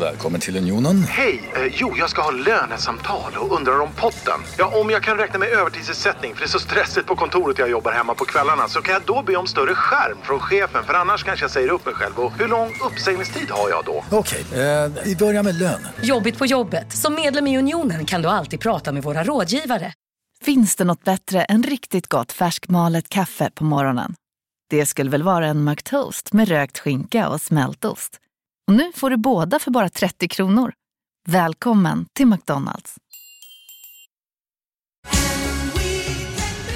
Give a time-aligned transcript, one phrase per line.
[0.00, 1.02] Välkommen till Unionen.
[1.02, 1.50] Hej!
[1.56, 4.40] Eh, jo, jag ska ha lönesamtal och undrar om potten.
[4.58, 7.70] Ja, om jag kan räkna med övertidsersättning för det är så stressigt på kontoret jag
[7.70, 10.94] jobbar hemma på kvällarna så kan jag då be om större skärm från chefen för
[10.94, 12.18] annars kanske jag säger upp mig själv.
[12.18, 14.04] Och hur lång uppsägningstid har jag då?
[14.10, 15.86] Okej, eh, vi börjar med lön.
[16.02, 16.92] Jobbigt på jobbet.
[16.92, 19.92] Som medlem i Unionen kan du alltid prata med våra rådgivare.
[20.44, 24.14] Finns det något bättre än riktigt gott färskmalet kaffe på morgonen?
[24.70, 28.20] Det skulle väl vara en McToast med rökt skinka och smältost.
[28.68, 30.72] Och nu får du båda för bara 30 kronor.
[31.28, 32.94] Välkommen till McDonalds.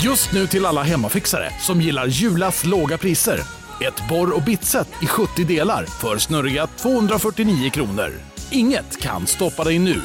[0.03, 3.41] Just nu till alla hemmafixare som gillar Julas låga priser.
[3.87, 8.13] Ett borr och bitset i 70 delar för snurriga 249 kronor.
[8.51, 10.01] Inget kan stoppa dig nu.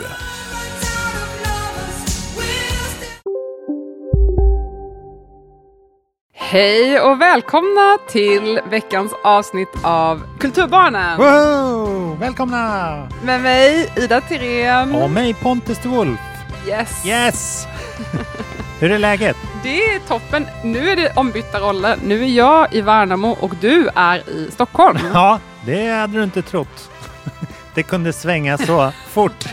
[6.50, 11.18] Hej och välkomna till veckans avsnitt av Kulturbarnen.
[11.18, 12.20] Wow!
[12.20, 13.10] Välkomna!
[13.24, 14.96] Med mig Ida Tirén.
[14.96, 16.20] Och mig Pontus de Wolf.
[16.68, 17.06] Yes.
[17.06, 17.68] Yes!
[18.80, 19.38] Hur är läget?
[19.64, 20.48] Det är toppen.
[20.64, 21.98] Nu är det ombytta roller.
[22.04, 24.98] Nu är jag i Värnamo och du är i Stockholm.
[25.14, 26.90] Ja, det hade du inte trott.
[27.76, 29.46] Det kunde svänga så fort.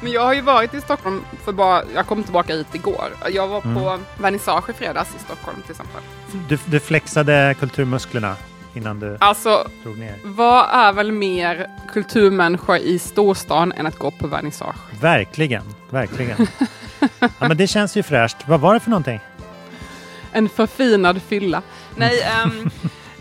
[0.00, 3.08] Men jag har ju varit i Stockholm för bara, jag kom tillbaka hit igår.
[3.30, 4.00] Jag var på Mm.
[4.18, 6.00] vernissage i fredags i Stockholm till exempel.
[6.48, 8.36] Du, du flexade kulturmusklerna
[8.74, 10.14] innan du Alltså, drog ner.
[10.24, 14.76] vad är väl mer kulturmänniska i storstan än att gå på vernissage?
[15.00, 16.46] Verkligen, verkligen.
[17.20, 18.36] Ja, men det känns ju fräscht.
[18.46, 19.20] Vad var det för någonting?
[20.32, 21.62] En förfinad fylla.
[21.96, 22.70] Nej, ehm,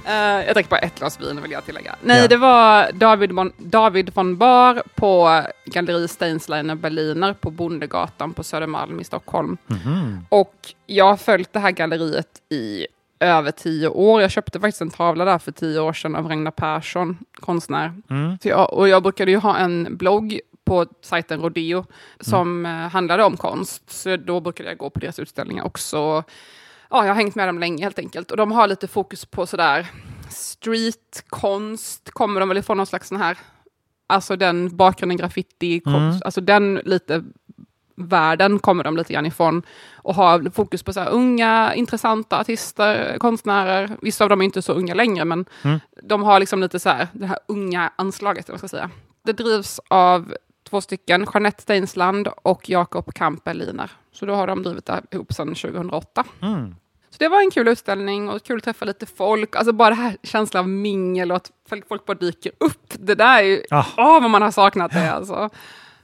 [0.09, 1.95] eh, jag dricker bara ett glas vin vill jag tillägga.
[2.01, 2.27] Nej, Ja.
[2.27, 8.99] det var David, von, David von Bar på Galleri Steinsleiner Berliner på Bondegatan på Södermalm
[8.99, 9.57] i Stockholm.
[9.67, 10.25] Mhm.
[10.29, 12.87] Och jag har följt det här galleriet i
[13.19, 14.21] över tio år.
[14.21, 17.93] Jag köpte faktiskt en tavla där för tio år sedan av Ragnar Persson, konstnär.
[18.09, 18.37] Mm.
[18.43, 21.85] Jag, och jag brukade ju ha en blogg på sajten Rodeo
[22.19, 23.83] som eh, handlade om konst.
[23.91, 26.23] Så då brukade jag gå på deras utställningar också.
[26.89, 28.31] Ja, jag har hängt med dem länge helt enkelt.
[28.31, 29.87] Och de har lite fokus på sådär
[30.29, 32.11] streetkonst.
[32.11, 33.37] Kommer de väl ifrån någon slags sån här,
[34.07, 36.21] alltså den bakgrunden graffiti, konst, Mm.
[36.25, 37.23] alltså den lite
[37.95, 39.61] världen kommer de lite grann ifrån
[39.95, 43.97] och har fokus på så här unga, intressanta artister, konstnärer.
[44.01, 45.79] Vissa av dem är inte så unga längre, men Mm.
[46.03, 48.89] de har liksom lite så här, det här unga anslaget, man ska säga.
[49.25, 50.33] Det drivs av
[50.69, 53.91] två stycken, Jeanette Steinsland och Jakob Kamperliner.
[54.11, 56.23] Så då har de drivit ihop sedan 2008.
[56.41, 56.75] Mm.
[57.09, 59.55] Så det var en kul utställning och kul att träffa lite folk.
[59.55, 62.93] Alltså bara det här känslan av mingel och att folk folk bara dyker upp.
[62.99, 63.85] Det där är ju, Ah.
[63.97, 65.49] åh vad man har saknat det alltså.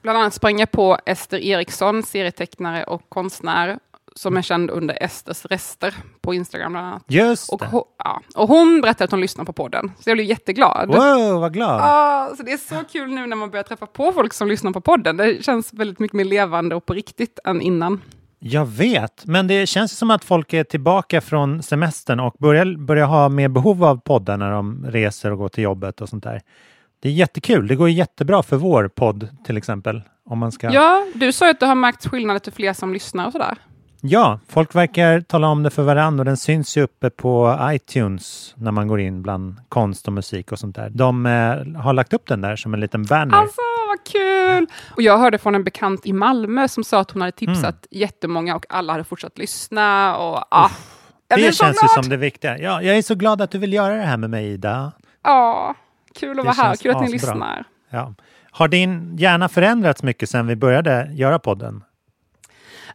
[0.01, 3.79] Bland annat sprang jag på Ester Eriksson, serietecknare och konstnär,
[4.15, 7.03] som är känd under Esters rester på Instagram bland annat.
[7.07, 10.27] Just Och hon, ja, och hon berättade att hon lyssnar på podden, så jag blev
[10.27, 10.87] jätteglad.
[10.87, 11.81] Wow, vad glad.
[11.83, 14.71] Ah, så det är så kul nu när man börjar träffa på folk som lyssnar
[14.71, 15.17] på podden.
[15.17, 18.01] Det känns väldigt mycket mer levande och på riktigt än innan.
[18.39, 23.05] Jag vet, men det känns som att folk är tillbaka från semestern och börjar, börjar
[23.05, 26.41] ha mer behov av poddar när de reser och går till jobbet och sånt där.
[26.99, 27.67] Det är jättekul.
[27.67, 30.01] Det går jättebra för vår podd till exempel.
[30.25, 30.71] Om man ska...
[30.71, 33.57] Ja, du sa att du har märkt skillnader till fler som lyssnar och sådär.
[34.07, 38.53] Ja, folk verkar tala om det för varandra och den syns ju uppe på iTunes
[38.57, 40.89] när man går in bland konst och musik och sånt där.
[40.89, 43.38] De eh, har lagt upp den där som en liten banner.
[43.38, 44.67] Alltså, vad kul!
[44.95, 47.75] Och jag hörde från en bekant i Malmö som sa att hon hade tipsat Mm.
[47.91, 50.17] jättemånga och alla hade fortsatt lyssna.
[50.17, 50.69] Och, ah,
[51.27, 52.57] det känns ju som det viktiga.
[52.57, 54.91] Ja, jag är så glad att du vill göra det här med mig Ida.
[55.23, 55.75] Ja,
[56.19, 56.75] kul att vara här.
[56.75, 57.63] Kul att ni lyssnar.
[57.89, 58.13] Ja.
[58.51, 61.83] Har din hjärna förändrats mycket sedan vi började göra podden?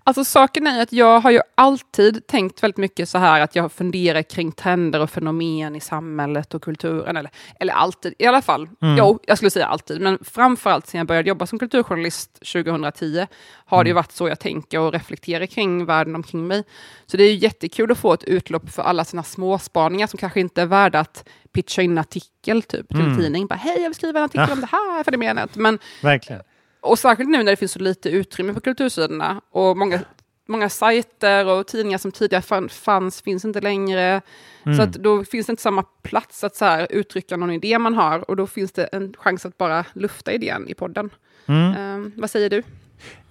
[0.05, 3.73] Alltså saken är att jag har ju alltid tänkt väldigt mycket så här att jag
[3.73, 7.17] funderar kring trender och fenomen i samhället och kulturen.
[7.17, 7.31] Eller,
[7.61, 8.69] eller alltid, i alla fall.
[8.83, 8.97] Mm.
[8.99, 10.01] Jo, jag skulle säga alltid.
[10.01, 13.27] Men framförallt sen jag började jobba som kulturjournalist 2010
[13.67, 16.65] har det ju varit så jag tänker och reflekterar kring världen omkring mig.
[17.07, 20.41] Så det är ju jättekul att få ett utlopp för alla sina småspaningar som kanske
[20.41, 23.11] inte är värda att pitcha in en artikel typ, till Mm.
[23.13, 23.47] en tidning.
[23.47, 24.53] Bara, Hej, jag vill skriva en artikel Ja.
[24.55, 25.57] om det här fenomenet.
[25.57, 26.43] Men Verkligen.
[26.81, 30.01] Och särskilt nu när det finns så lite utrymme på kultursidorna och många,
[30.49, 34.21] många sajter och tidningar som tidigare fann, fanns finns inte längre.
[34.67, 34.77] Mm.
[34.77, 37.95] Så att då finns det inte samma plats att så här uttrycka någon idé man
[37.95, 41.11] har och då finns det en chans att bara lufta idén i podden.
[41.47, 41.75] Mm.
[41.75, 42.63] Ehm, vad säger du?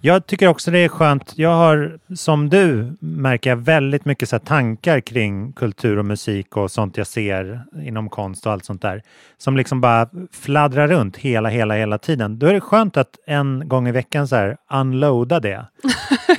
[0.00, 1.32] Jag tycker också det är skönt.
[1.36, 6.70] Jag har, som du, märker jag väldigt mycket så tankar kring kultur och musik och
[6.70, 9.02] sånt jag ser inom konst och allt sånt där.
[9.38, 12.38] Som liksom bara fladdrar runt hela, hela, hela tiden.
[12.38, 15.66] Då är det skönt att en gång i veckan så här unloada det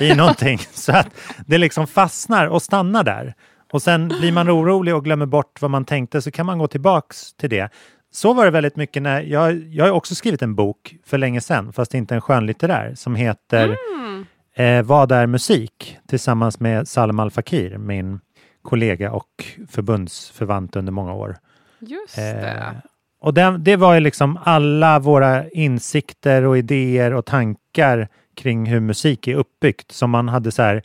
[0.00, 1.08] i någonting så att
[1.46, 3.34] det liksom fastnar och stannar där.
[3.72, 6.66] Och sen blir man orolig och glömmer bort vad man tänkte så kan man gå
[6.66, 7.70] tillbaks till det.
[8.14, 11.40] Så var det väldigt mycket när jag, jag har också skrivit en bok för länge
[11.40, 14.26] sedan, fast inte en skönlitterär, som heter Mm.
[14.56, 15.98] eh, Vad är musik?
[16.08, 18.20] Tillsammans med Salem Al Fakir, min
[18.62, 19.28] kollega och
[19.70, 21.36] förbundsförvant under många år.
[21.80, 22.82] Just Eh, det.
[23.20, 28.80] och det, det var ju liksom alla våra insikter och idéer och tankar kring hur
[28.80, 30.82] musik är uppbyggt som man hade så här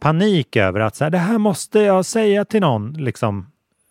[0.00, 3.46] panik över att så här, det här måste jag säga till någon liksom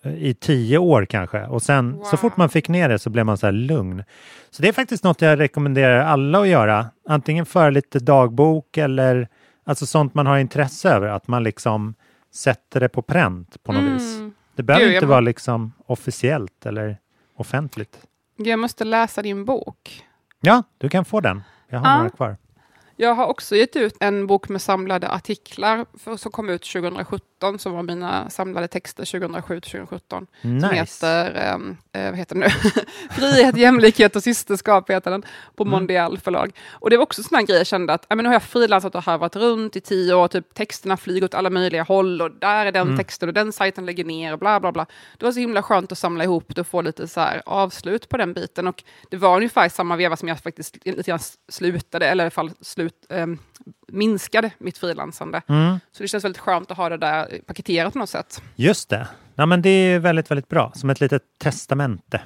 [0.05, 1.45] i tio år kanske.
[1.45, 4.03] Och sen så fort man fick ner det så blev man så här lugn.
[4.49, 6.85] Så det är faktiskt något jag rekommenderar alla att göra.
[7.09, 9.27] Antingen föra lite dagbok eller
[9.63, 11.07] alltså sånt man har intresse över.
[11.07, 11.93] Att man liksom
[12.33, 14.19] sätter det på pränt på något vis.
[14.55, 16.97] Det behöver Gud, inte vara liksom officiellt eller
[17.35, 17.97] offentligt.
[18.37, 20.05] Jag måste läsa din bok.
[20.41, 21.41] Ja, du kan få den.
[21.69, 21.97] Jag har Ja.
[21.97, 22.37] några kvar.
[23.01, 27.59] Jag har också gett ut en bok med samlade artiklar för, som kom ut 2017,
[27.59, 29.99] som var mina samlade texter 2007-2017.
[30.41, 30.73] Som Nice.
[30.75, 32.71] heter, ehm, eh, vad heter den nu?
[33.11, 35.23] Frihet, jämlikhet och systerskap heter den,
[35.55, 35.71] på Mm.
[35.71, 36.51] Mondial förlag.
[36.71, 39.03] Och det var också sådana grejer jag kände att, men nu har jag frilansat och
[39.03, 42.71] harvat runt i tio år, typ texterna flyger åt alla möjliga håll och där är
[42.71, 42.97] den Mm.
[42.97, 44.85] texten och den sajten lägger ner och bla bla bla.
[45.17, 48.09] Det var så himla skönt att samla ihop det och få lite så här avslut
[48.09, 48.67] på den biten.
[48.67, 51.19] Och det var ungefär samma veva som jag faktiskt lite grann
[51.51, 52.51] slutade, eller i alla fall
[52.91, 53.37] slut, ehm,
[53.87, 55.41] minskade mitt frilansande.
[55.47, 55.79] Mm.
[55.91, 58.41] Så det känns väldigt skönt att ha det där paketerat på något sätt.
[58.55, 59.07] Just det.
[59.35, 60.71] Ja, men det är väldigt, väldigt bra.
[60.75, 62.21] Som ett litet testamente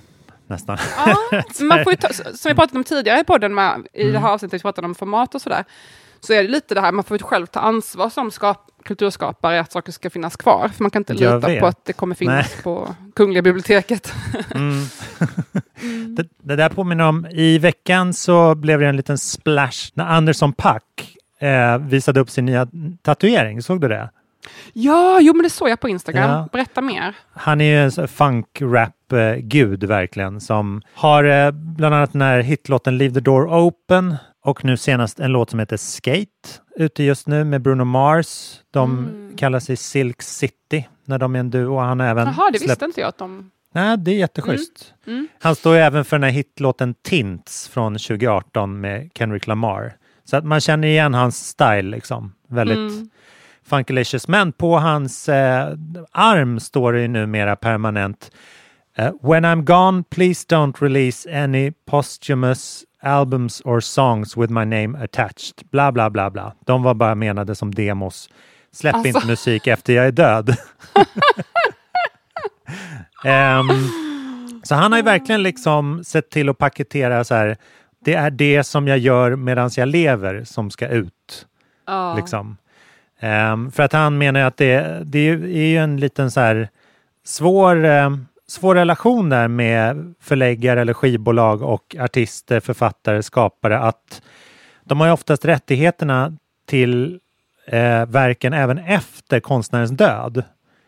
[0.48, 0.78] nästan.
[0.98, 1.16] Ja,
[1.60, 4.60] man får ta, som vi pratat om tidigare i podden, med, i det här avsnittet
[4.60, 5.64] vi pratade om format och sådär,
[6.26, 9.60] så är det lite det här, man får ju själv ta ansvar som skap, kulturskapare
[9.60, 10.68] att saker ska finnas kvar.
[10.68, 11.60] För man kan inte Jag lita vet.
[11.60, 12.64] på att det kommer finnas Nej.
[12.64, 14.14] på Kungliga biblioteket.
[16.18, 20.54] Det, det där påminner om, i veckan så blev det en liten splash när Anderson
[20.54, 22.68] Pack eh, visade upp sin nya
[23.02, 23.62] tatuering.
[23.62, 24.10] Såg du det?
[24.74, 26.30] ja, jo men det såg jag på Instagram.
[26.30, 26.50] Ja.
[26.52, 27.16] Berätta mer.
[27.34, 33.14] Han är ju en funk-rap-gud verkligen som har eh, bland annat den här hitlåten Leave
[33.14, 37.62] the door open och nu senast en låt som heter Skate ute just nu med
[37.62, 38.60] Bruno Mars.
[38.72, 41.78] De kallar sig Silk City när de är en duo.
[41.80, 43.52] Han har även Jaha, det släppt visste inte jag att de...
[43.74, 44.94] Nej, det är jätteschysst.
[45.08, 45.28] Mm.
[45.40, 49.94] Han står ju även för den här hitlåten Tints från 2018 med Kendrick Lamar.
[50.24, 52.34] Så att man känner igen hans style liksom.
[52.48, 53.10] Väldigt Mm.
[53.66, 54.28] funkylicious.
[54.28, 55.68] Men på hans eh,
[56.12, 58.32] arm står det ju numera permanent
[58.98, 64.96] eh, When I'm gone, please don't release any posthumous albums or songs with my name
[65.04, 65.70] attached.
[65.72, 66.54] Bla, bla, bla, bla.
[66.66, 68.30] De var bara menade som demos.
[68.72, 69.08] Släpp Alltså.
[69.08, 70.56] inte musik efter jag är död.
[73.24, 73.68] Ehm,
[74.64, 77.58] så han har ju verkligen liksom sett till att paketera så här.
[78.06, 81.46] Det är det som jag gör medan jag lever som ska ut.
[81.88, 82.16] Ja.
[82.16, 82.58] Liksom.
[83.20, 86.70] Ehm, för att han menar att det, det är ju- en liten så här
[87.26, 88.10] svår, eh,
[88.48, 93.80] svår relation där med förläggare eller skivbolag och artister, författare, skapare.
[93.80, 94.22] Att
[94.84, 96.34] de har ju oftast rättigheterna
[96.68, 97.20] till
[97.68, 100.44] eh, verken även efter konstnärens död.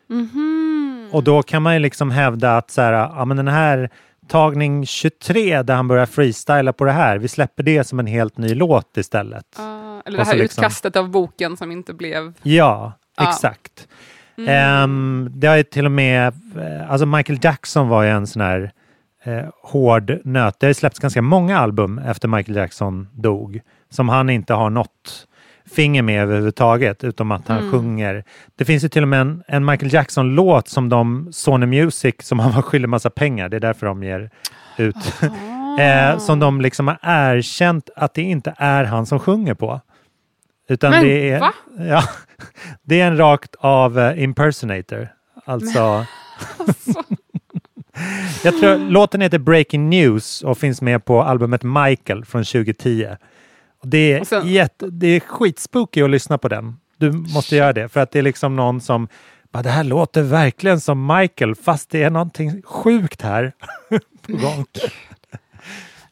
[0.09, 1.09] Mhm.
[1.11, 3.89] Och då kan man ju liksom hävda att så här, ja, men den här
[4.27, 8.37] tagning 23 där han börjar freestyla på det här, vi släpper det som en helt
[8.37, 9.45] ny låt istället.
[9.57, 12.33] Ja, eller det här liksom- utkastet av boken som inte blev...
[12.43, 13.29] Ja, Ja.
[13.29, 13.87] exakt.
[14.47, 18.41] Ehm, det har ju till och med, eh, alltså Michael Jackson var ju en sån
[18.41, 18.71] här
[19.23, 20.59] eh, hård nöt.
[20.59, 25.27] Det har släppts ganska många album efter Michael Jackson dog som han inte har något
[25.71, 28.23] finger med överhuvudtaget, utom att han sjunger.
[28.55, 32.39] Det finns ju till och med en, en Michael Jackson-låt som de, Sony Music, som
[32.39, 34.29] han var skyldig massa pengar, det är därför de ger
[34.77, 34.95] ut,
[35.79, 39.81] eh, som de liksom har erkänt att det inte är han som sjunger på.
[40.67, 41.53] Utan Men det är, va?
[41.77, 42.03] Ja,
[42.83, 45.09] det är en rakt av eh, impersonator.
[45.45, 46.05] Alltså...
[48.43, 53.07] Jag tror låten heter Breaking News och finns med på albumet Michael från 2010.
[53.81, 56.77] Och det, är sen- jätte, det är skitspooky att lyssna på den.
[56.97, 59.07] Du måste göra det för att det är liksom någon som
[59.51, 63.51] bara, det här låter verkligen som Michael fast det är någonting sjukt här
[64.27, 64.65] på gång.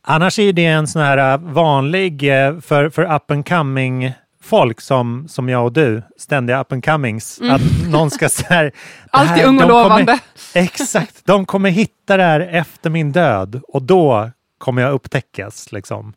[0.01, 4.13] Annars är det en sån här äh, vanlig äh, för, för up and coming
[4.45, 8.71] folk som, som jag och du, ständiga up and comings, att någon ska så här...
[9.11, 10.19] Alltid ung och kommer- lovande.
[10.53, 15.71] Exakt, de kommer hitta det här efter min död och då kommer jag upptäckas.
[15.71, 16.13] Liksom.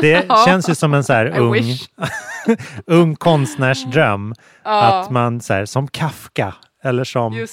[0.00, 1.64] Det känns ju som en så här ung,
[2.86, 4.34] ung konstnärsdröm.
[4.64, 4.82] Ja.
[4.82, 7.46] Att man så här, som Kafka eller som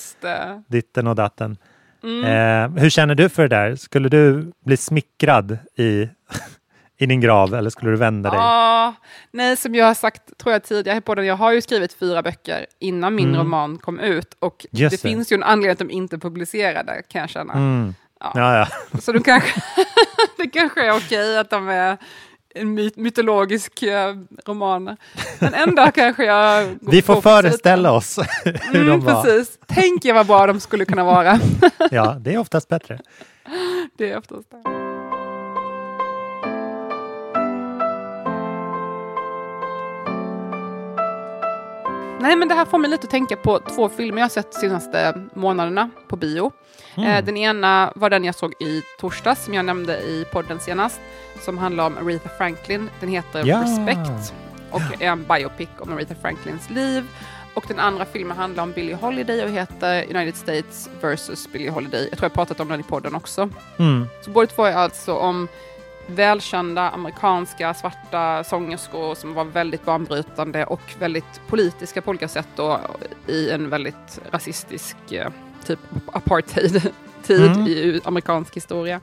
[0.68, 1.58] ditten och datten.
[2.04, 2.24] Mm.
[2.76, 3.76] Eh, hur känner du för det där?
[3.76, 6.10] Skulle du bli smickrad i,
[7.01, 8.39] i din grav eller skulle du vända dig?
[8.39, 8.94] Ja,
[9.32, 12.22] nej, som jag har sagt tror jag tidigare i podden, jag har ju skrivit fyra
[12.22, 14.84] böcker innan min roman kom ut och Mm.
[14.84, 15.12] Just det, det.
[15.12, 17.53] finns ju en anledning att de inte publicerade kan jag känna.
[17.53, 17.96] Mm.
[18.20, 18.68] Ja, ja.
[19.01, 19.62] Så då kanske,
[20.38, 21.98] det kanske är okej att de är
[22.56, 24.15] en my mytologisk eh,
[24.46, 24.98] romaner.
[25.39, 26.77] Men en dag kanske jag...
[26.82, 29.24] Vi får föreställa oss hur de Mm, var.
[29.24, 29.60] precis.
[29.68, 31.39] Tänk er vad bra de skulle kunna vara.
[31.91, 33.00] Ja, det är oftast bättre.
[33.98, 34.78] det är oftast det.
[42.20, 44.52] Nej, men det här får mig lite att tänka på två filmer jag har sett
[44.52, 46.52] de senaste månaderna på bio.
[46.96, 47.10] Mm.
[47.10, 51.00] Eh, den ena var den jag såg i torsdags, som jag nämnde i podden senast,
[51.42, 52.90] som handlar om Aretha Franklin.
[53.00, 53.64] Den heter Ja.
[53.64, 54.34] Respect
[54.72, 57.08] och är en biopic om Aretha Franklins liv.
[57.54, 61.48] Och den andra filmen handlar om Billie Holiday och heter United States vs.
[61.52, 62.08] Billie Holiday.
[62.10, 63.50] Jag tror jag pratat om den i podden också.
[63.78, 64.08] Mm.
[64.22, 65.48] Så båda två är alltså om
[66.10, 72.80] välkända amerikanska svarta sångerskor som var väldigt banbrytande och väldigt politiska på olika sätt då,
[73.28, 75.30] i en väldigt rasistisk eh,
[75.66, 75.80] typ
[76.13, 76.92] apartheid-tid
[77.30, 77.68] Mm.
[77.68, 79.01] i amerikansk historia.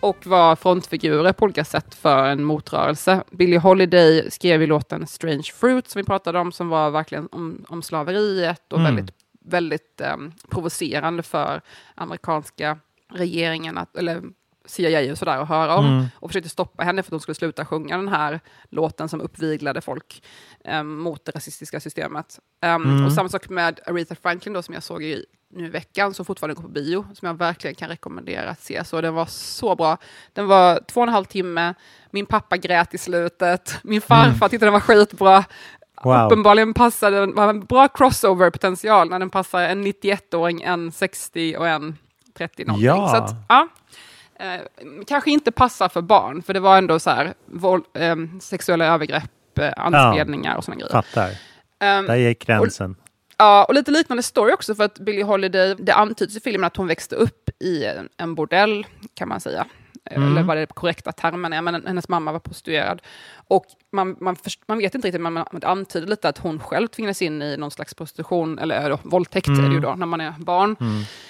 [0.00, 3.22] Och var frontfigurer på olika sätt för en motrörelse.
[3.30, 7.64] Billie Holiday skrev ju låten Strange Fruit som vi pratade om, som var verkligen om,
[7.68, 8.94] om slaveriet och Mm.
[8.96, 11.60] väldigt, väldigt um, provocerande för
[11.94, 12.78] amerikanska
[13.12, 14.22] regeringen, att, eller
[14.70, 15.86] CIA och sådär, att höra om.
[15.86, 16.06] Mm.
[16.14, 19.80] Och försökte stoppa henne för att hon skulle sluta sjunga den här låten som uppviglade
[19.80, 20.22] folk
[20.64, 22.38] um, mot det rasistiska systemet.
[22.66, 23.06] Um, Mm.
[23.06, 26.24] Och samma sak med Aretha Franklin då, som jag såg i nu i veckan, som
[26.24, 28.84] fortfarande går på bio, som jag verkligen kan rekommendera att se.
[28.84, 29.96] Så den var så bra.
[30.32, 31.74] Den var två och en halv timme,
[32.10, 35.44] min pappa grät i slutet, min farfar tyckte den var skitbra.
[36.04, 36.26] Wow.
[36.26, 41.68] Uppenbarligen passade den, var en bra crossover-potential när den passar en 91-åring, en 60 och
[41.68, 41.98] en
[42.34, 42.86] 30 någonting.
[42.86, 43.08] Ja.
[43.08, 43.68] Så att, ja.
[44.40, 44.60] Eh,
[45.06, 49.58] kanske inte passar för barn, för det var ändå så här, våld, eh, sexuella övergrepp,
[49.58, 50.92] eh, anspelningar och sådana grejer.
[50.92, 51.30] Fattar.
[51.80, 52.96] Ehm, Där gick gränsen.
[53.36, 56.76] Ja, och lite liknande story också för att Billie Holiday, det antyds i filmen att
[56.76, 59.66] hon växte upp i en, en bordell, kan man säga.
[60.10, 60.28] Mm.
[60.32, 63.02] Eller vad det korrekta termen är, men hennes mamma var prostituerad.
[63.48, 66.58] Och man, man, först- man vet inte riktigt, men man, man antyder lite att hon
[66.60, 70.06] själv tvingades in i någon slags prostitution, eller då, våldtäkt är det ju då, när
[70.06, 70.76] man är barn.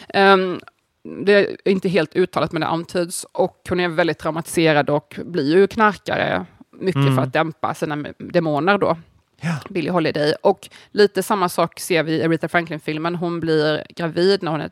[0.08, 0.60] Ehm,
[1.02, 3.26] det är inte helt uttalat, men det antyds.
[3.32, 8.78] Och hon är väldigt traumatiserad och blir ju knarkare, mycket för att dämpa sina demoner
[8.78, 8.96] då.
[9.40, 9.56] Ja.
[9.68, 10.34] Billie Holiday.
[10.42, 13.14] Och lite samma sak ser vi i Aretha Franklin-filmen.
[13.14, 14.70] Hon blir gravid när hon är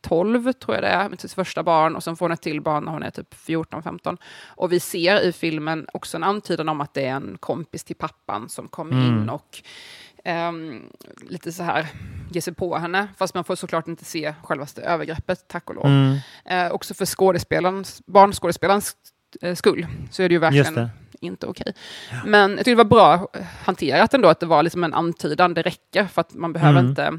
[0.00, 2.60] 12, tror jag det är, med sitt första barn och sen får hon ett till
[2.60, 4.16] barn när hon är typ 14-15.
[4.46, 7.96] Och vi ser i filmen också en antydan om att det är en kompis till
[7.96, 9.62] pappan som kommer in och
[10.26, 10.82] ehm,
[11.28, 11.86] lite så här
[12.30, 13.08] ger sig på henne.
[13.18, 15.86] Fast man får såklart inte se självaste övergreppet, tack och lov.
[15.86, 16.16] Mm.
[16.44, 18.96] Eh, också för skådespelarens, barnskådespelarens
[19.42, 20.90] eh, skull så är det ju verkligen
[21.20, 21.72] inte okej.
[22.24, 23.28] Men jag tycker det var bra
[23.64, 26.90] hanterat ändå, att det var liksom en antydan, det räcker för att man behöver Mm.
[26.90, 27.18] inte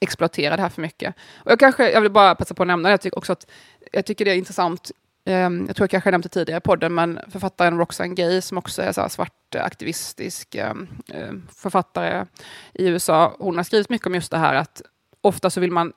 [0.00, 1.14] exploatera det här för mycket.
[1.36, 3.46] Och jag, kanske, jag vill bara passa på att nämna det, jag tycker också att
[3.92, 4.90] jag tycker det är intressant,
[5.26, 8.82] ehm, jag tror jag kanske nämnde tidigare i podden, men författaren Roxane Gay, som också
[8.82, 10.74] är så svart eh, aktivistisk eh,
[11.56, 12.26] författare
[12.74, 14.82] i USA, hon har skrivit mycket om just det här att
[15.20, 15.92] ofta så vill man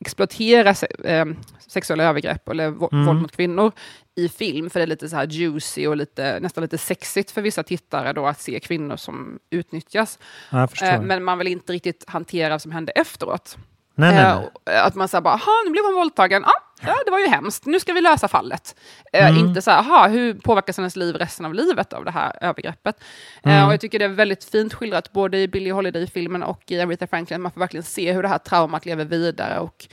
[0.00, 1.26] exploatera se, eh,
[1.68, 3.06] sexuella övergrepp eller Mm.
[3.06, 3.72] våld mot kvinnor
[4.14, 7.42] i film, för det är lite så här juicy och lite, nästan lite sexigt för
[7.42, 10.18] vissa tittare då att se kvinnor som utnyttjas.
[10.50, 10.68] Ja,
[11.00, 13.56] men man vill inte riktigt hantera vad som hände efteråt.
[13.94, 14.76] nej, nej, nej.
[14.78, 16.44] att man säger bara, aha, nu blev hon våldtagen.
[16.44, 17.66] Ah, ja, det var ju hemskt.
[17.66, 18.76] Nu ska vi lösa fallet.
[19.12, 19.46] Eh, Mm.
[19.46, 22.96] Inte så här, aha, hur påverkas hennes liv resten av livet av det här övergreppet?
[23.42, 23.66] Eh, Mm.
[23.66, 27.06] och jag tycker det är väldigt fint skildrat, både i Billie Holiday-filmen och i Aretha
[27.06, 27.40] Franklin.
[27.42, 29.86] Man får verkligen se hur det här traumat lever vidare och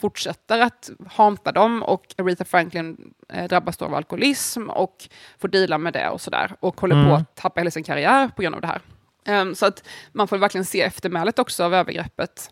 [0.00, 1.82] fortsätter att hanta dem.
[1.82, 5.08] Och Aretha Franklin eh, drabbas då av alkoholism och
[5.38, 6.52] får deala med det och sådär.
[6.60, 7.12] Och håller på Mm.
[7.12, 8.80] att tappa hela sin karriär på grund av det här.
[9.24, 12.50] Ehm, så att man får verkligen se eftermälet också av övergreppet.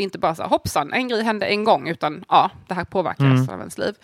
[0.00, 2.74] Det är inte bara så här, hoppsan, en grej hände en gång, utan ja, det
[2.74, 3.36] här påverkar Mm.
[3.36, 3.94] resten av ens liv.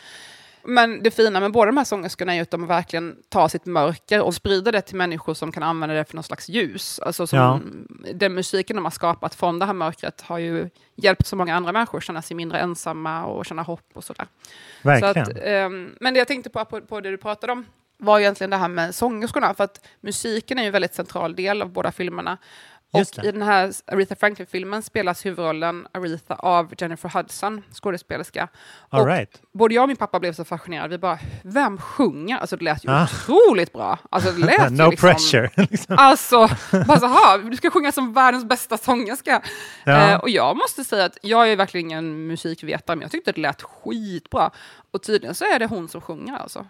[0.65, 3.67] Men det fina med båda de här sångerskorna är ju att de verkligen tar sitt
[3.67, 6.99] mörker och sprider det till människor som kan använda det för någon slags ljus.
[7.00, 7.61] Alltså som Ja.
[8.15, 11.73] Den musiken de har skapat från det här mörkret har ju hjälpt så många andra
[11.73, 14.26] människor att känna sig mindre ensamma och känna hopp och sådär.
[14.83, 15.15] Verkligen.
[15.26, 17.65] Så att, ehm, men det jag tänkte på, på, på det du pratade om
[17.99, 21.62] var egentligen det här med sångerskorna, för att musiken är ju en väldigt central del
[21.62, 22.38] av båda filmerna.
[23.19, 28.49] Och i den här Aretha Franklin-filmen spelas huvudrollen Aretha av Jennifer Hudson, skådespelerska.
[28.88, 29.43] All och right.
[29.53, 30.88] Både jag och min pappa blev så fascinerade.
[30.88, 32.38] Vi bara, vem sjunger?
[32.38, 33.03] Alltså det lät ju Ah.
[33.05, 33.99] otroligt bra.
[34.11, 35.50] Alltså det lät ju no liksom, pressure.
[35.71, 35.97] liksom.
[35.99, 36.49] Alltså,
[36.87, 39.43] bara så här, du ska sjunga som världens bästa sångerska.
[39.85, 40.11] Ja.
[40.11, 43.41] Eh, och jag måste säga att jag är verkligen ingen musikvetare, men jag tyckte det
[43.41, 44.50] lät skitbra.
[44.91, 46.67] Och tydligen så är det hon som sjunger alltså.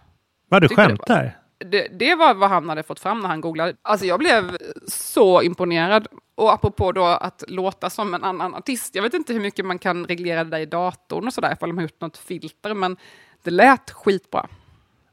[0.48, 1.38] Vad du skämtar?
[1.58, 3.74] Det, det var vad han hade fått fram när han googlade.
[3.82, 4.56] Alltså jag blev
[4.88, 6.06] så imponerad.
[6.34, 8.94] Och apropå då att låta som en annan artist.
[8.94, 11.68] Jag vet inte hur mycket man kan reglera det där i datorn och sådär, ifall
[11.68, 12.96] de har gjort något filter, men
[13.42, 14.46] det lät skitbra.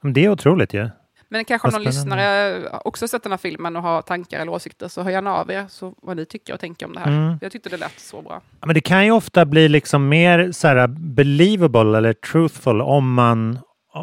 [0.01, 0.89] Det är otroligt ju.
[1.29, 4.88] Men kanske Vad någon lyssnare också sett den här filmen och har tankar eller åsikter,
[4.88, 7.07] så hör gärna av er så vad ni tycker och tänker om det här.
[7.07, 7.38] Mm.
[7.41, 8.41] Jag tyckte det lät så bra.
[8.59, 13.13] Ja, Men det kan ju ofta bli liksom mer så här believable eller truthful om
[13.13, 13.59] man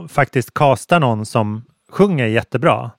[0.08, 2.90] faktiskt castar någon som sjunger jättebra.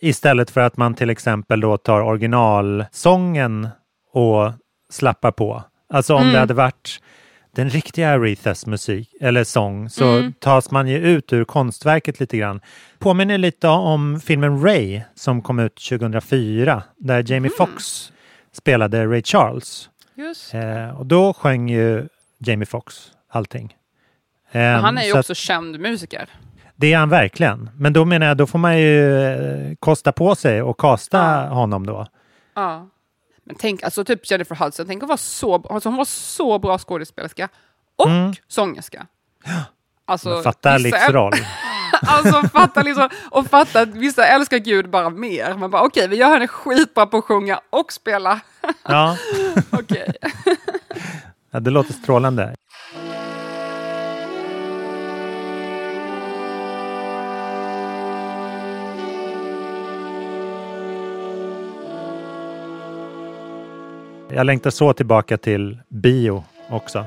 [0.00, 3.68] Istället för att man till exempel då tar originalsången
[4.12, 4.52] och
[4.90, 5.62] slappar på.
[5.88, 6.32] Alltså om Mm.
[6.32, 7.00] det hade varit
[7.54, 10.32] den riktiga Arethas musik eller sång så Mm.
[10.32, 12.60] tas man ju ut ur konstverket lite grann.
[12.98, 17.50] Påminner lite om filmen Ray som kom ut 2004 där Jamie Mm.
[17.58, 18.12] Foxx
[18.52, 19.88] spelade Ray Charles.
[20.54, 22.08] Eh, och då sjöng ju
[22.38, 23.76] Jamie Foxx allting.
[24.52, 26.28] Eh, han är ju så också känd musiker.
[26.82, 27.70] Det är han verkligen.
[27.76, 31.54] Men då menar jag, då får man ju eh, kosta på sig och kasta Ja.
[31.54, 32.06] honom då.
[32.54, 32.88] Ja.
[33.44, 36.78] Men tänk, alltså typ Jennifer Hudson, tänk att vara så, alltså hon var så bra
[36.78, 37.48] skådespelerska
[37.98, 38.32] och Mm.
[38.48, 39.06] sångerska.
[40.04, 41.32] Alltså, Fatta vissa- livsroll.
[42.06, 45.54] Alltså fatta liksom, och fatta att vissa älskar Gud bara mer.
[45.54, 48.40] Man bara okej, vi gör henne skitbra på att sjunga och spela.
[48.88, 49.16] Ja,
[49.70, 50.12] Okej.
[51.50, 52.54] ja, det låter strålande.
[64.34, 67.04] Jag längtar så tillbaka till bio också.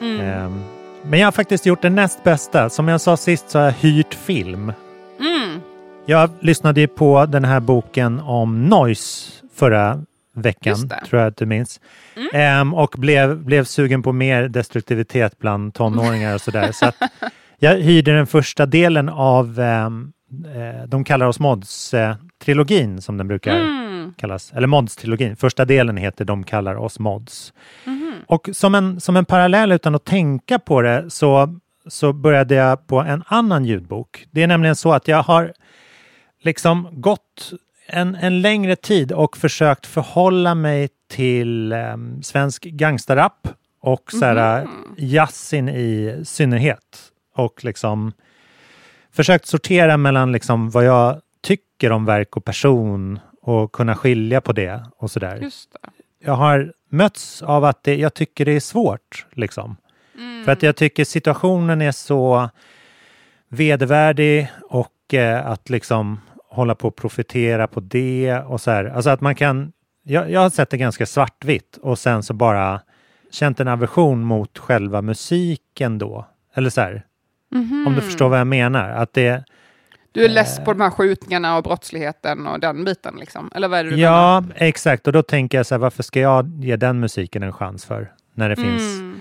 [0.00, 0.62] Ehm,
[1.04, 2.70] Men jag har faktiskt gjort det näst bästa.
[2.70, 4.72] Som jag sa sist så har jag hyrt film.
[5.20, 5.60] Mm.
[6.06, 10.02] Jag lyssnade ju på den här boken om noise förra
[10.34, 11.80] veckan, tror jag att du minns.
[12.32, 16.72] Ehm, och blev, blev sugen på mer destruktivitet bland tonåringar och sådär.
[16.72, 16.96] Så att
[17.58, 19.90] jag hyrde den första delen av, eh,
[20.88, 23.58] de kallar oss Mods-trilogin som den brukar
[24.02, 24.14] Mm.
[24.18, 24.52] kallas.
[24.52, 25.36] Eller Mods-trilogin.
[25.36, 27.52] Första delen heter De kallar oss Mods.
[27.84, 28.14] Mhm.
[28.26, 32.86] Och som en, som en parallell utan att tänka på det så, så började jag
[32.86, 34.26] på en annan ljudbok.
[34.30, 35.52] Det är nämligen så att jag har
[36.42, 37.52] liksom gått
[37.86, 43.48] en, en längre tid och försökt förhålla mig till em, svensk gangsterrap
[43.80, 47.12] och så här, jazzin i synnerhet.
[47.34, 48.12] Och liksom
[49.12, 54.52] försökt sortera mellan liksom vad jag tycker om verk och person och kunna skilja på
[54.52, 55.78] det och sådär Just det.
[56.18, 59.26] jag har mötts av att det, jag tycker det är svårt.
[59.32, 59.76] Liksom.
[60.44, 62.50] För att jag tycker situationen är så
[63.48, 68.84] vedervärdig och eh, att liksom hålla på och profitera på det och så här.
[68.84, 72.80] Alltså att man kan, jag, jag har sett det ganska svartvitt och sen så bara
[73.30, 76.26] känt en aversion mot själva musiken då.
[76.54, 77.06] Eller så här,
[77.86, 78.90] om du förstår vad jag menar.
[78.90, 79.44] Att det,
[80.12, 83.50] Du är less på de här skjutningarna och brottsligheten och den biten liksom?
[83.54, 84.08] Eller vad är det du menar?
[84.12, 85.06] ja, exakt.
[85.06, 88.12] Och då tänker jag så här, varför ska jag ge den musiken en chans för?
[88.34, 89.20] När det finns Mm.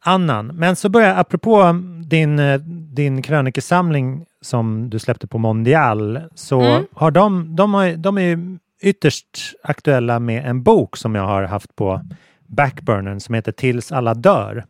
[0.00, 0.46] annan.
[0.46, 2.58] Men så börjar jag, apropå din, eh,
[2.94, 6.86] din krönikesamling som du släppte på Mondial, så Mm.
[6.94, 9.26] har de, de, har, de är ju ytterst
[9.62, 12.00] aktuella med en bok som jag har haft på
[12.46, 14.64] backburnern som heter Tills alla dör.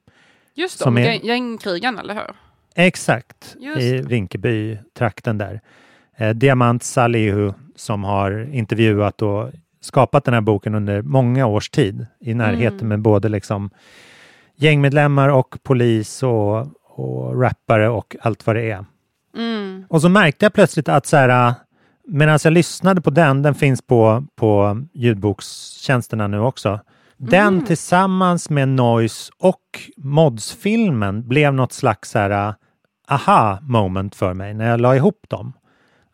[0.55, 2.31] Just det, är- gäng, gängkrigan, eller hur?
[2.79, 5.61] Exakt, Just i Rinkeby-trakten där.
[6.17, 12.07] Eh, Diamant Salihu som har intervjuat och skapat den här boken under många års tid
[12.21, 12.89] i närheten Mm.
[12.89, 13.71] med både liksom
[14.57, 18.85] gängmedlemmar och polis och, och rappare och allt vad det är.
[19.37, 19.85] Mm.
[19.89, 21.55] Och så märkte jag plötsligt att så här,
[22.09, 26.81] medan jag lyssnade på den, den finns på, på ljudbokstjänsterna nu också.
[27.17, 27.65] Den Mm.
[27.65, 29.61] tillsammans med Noise och
[29.97, 32.55] Mods-filmen blev något slags så här,
[33.09, 35.53] aha moment för mig när jag la ihop dem.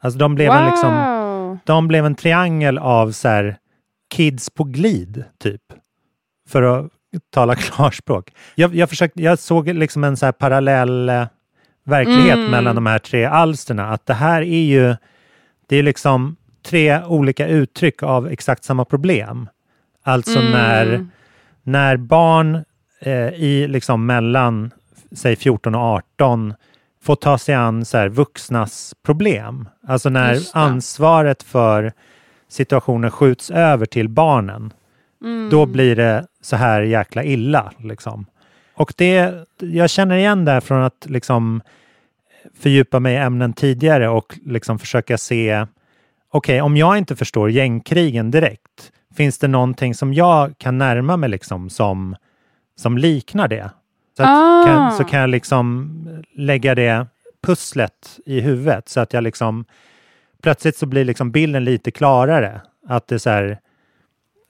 [0.00, 1.58] Alltså de blev en liksom Wow.
[1.64, 3.56] de blev en triangel av så här,
[4.14, 5.60] kids på glid, typ.
[6.48, 6.90] För att
[7.30, 8.30] tala klarspråk.
[8.54, 11.26] Jag, jag, försökte, jag såg liksom en så här parallell eh,
[11.84, 12.50] verklighet Mm.
[12.50, 13.88] mellan de här tre alsterna.
[13.88, 14.96] Att det här är ju,
[15.68, 19.48] det är liksom tre olika uttryck av exakt samma problem.
[20.02, 20.52] Alltså Mm.
[20.52, 21.06] när,
[21.62, 22.64] när barn
[23.00, 24.70] eh, i liksom mellan,
[25.12, 26.54] säg 14 och 18
[27.02, 29.68] får ta sig an så här, vuxnas problem.
[29.86, 31.92] Alltså när ansvaret för
[32.48, 34.72] situationen skjuts över till barnen.
[35.24, 35.50] Mm.
[35.50, 37.72] Då blir det så här jäkla illa.
[37.78, 38.26] Liksom.
[38.74, 41.60] Och det, jag känner igen det här från att liksom
[42.60, 45.66] fördjupa mig i ämnen tidigare och liksom försöka se,
[46.32, 51.28] okej, om jag inte förstår gängkrigen direkt, finns det någonting som jag kan närma mig
[51.28, 52.16] liksom som,
[52.76, 53.70] som liknar det?
[54.16, 54.64] Så, att, Ah.
[54.66, 55.90] kan, så kan jag liksom
[56.34, 57.06] lägga det
[57.42, 59.64] pusslet i huvudet så att jag liksom
[60.42, 62.60] plötsligt så blir liksom bilden lite klarare.
[62.88, 63.58] Att det är så här,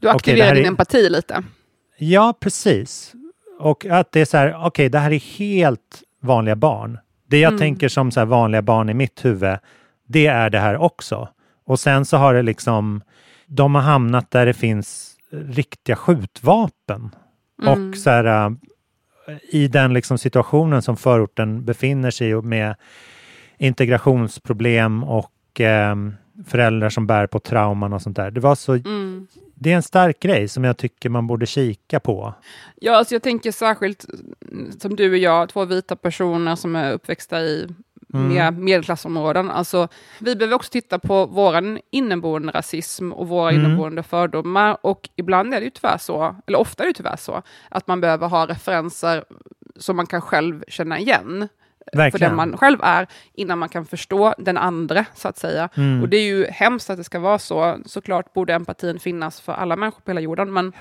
[0.00, 1.42] Du aktiverar här din är- empati lite.
[1.98, 3.12] Ja, precis.
[3.58, 6.98] Och att det är så här, okej, det här är helt vanliga barn.
[7.26, 9.58] Det jag tänker som så vanliga barn i mitt huvud,
[10.06, 11.28] det är det här också.
[11.64, 13.02] Och sen så har det liksom,
[13.46, 17.10] de har hamnat där det finns riktiga skjutvapen.
[17.66, 18.50] Och så här, äh,
[19.42, 22.74] i den liksom situationen som förorten befinner sig i med
[23.58, 25.96] integrationsproblem och eh,
[26.46, 28.30] föräldrar som bär på trauman och sånt där.
[28.30, 29.26] Det var så Mm.
[29.54, 32.34] det är en stark grej som jag tycker man borde kika på.
[32.80, 34.06] Ja, alltså jag tänker särskilt
[34.50, 37.68] mm, som du och jag, två vita personer som är uppväxta i
[38.18, 39.50] mer medelklassområden.
[39.50, 44.76] Alltså, vi behöver också titta på vår inneboende rasism och våra inneboende fördomar.
[44.80, 48.00] Och ibland är det ju tyvärr så, eller ofta är det tyvärr så, att man
[48.00, 49.24] behöver ha referenser
[49.76, 51.48] som man kan själv känna igen.
[51.92, 52.30] för Verkligen.
[52.30, 55.68] den man själv är, innan man kan förstå den andra, så att säga.
[56.02, 57.78] Och det är ju hemskt att det ska vara så.
[57.86, 60.72] Såklart borde empatin finnas för alla människor på hela jorden, men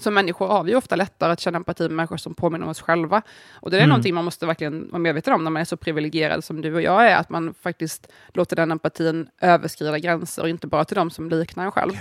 [0.00, 2.80] som människor har vi ofta lättare att känna empati med människor som påminner om oss
[2.80, 3.22] själva.
[3.52, 6.44] Och det är någonting man måste verkligen vara medveten om när man är så privilegierad
[6.44, 10.66] som du och jag är, att man faktiskt låter den empatin överskrida gränser, och inte
[10.66, 11.92] bara till de som liknar en själv.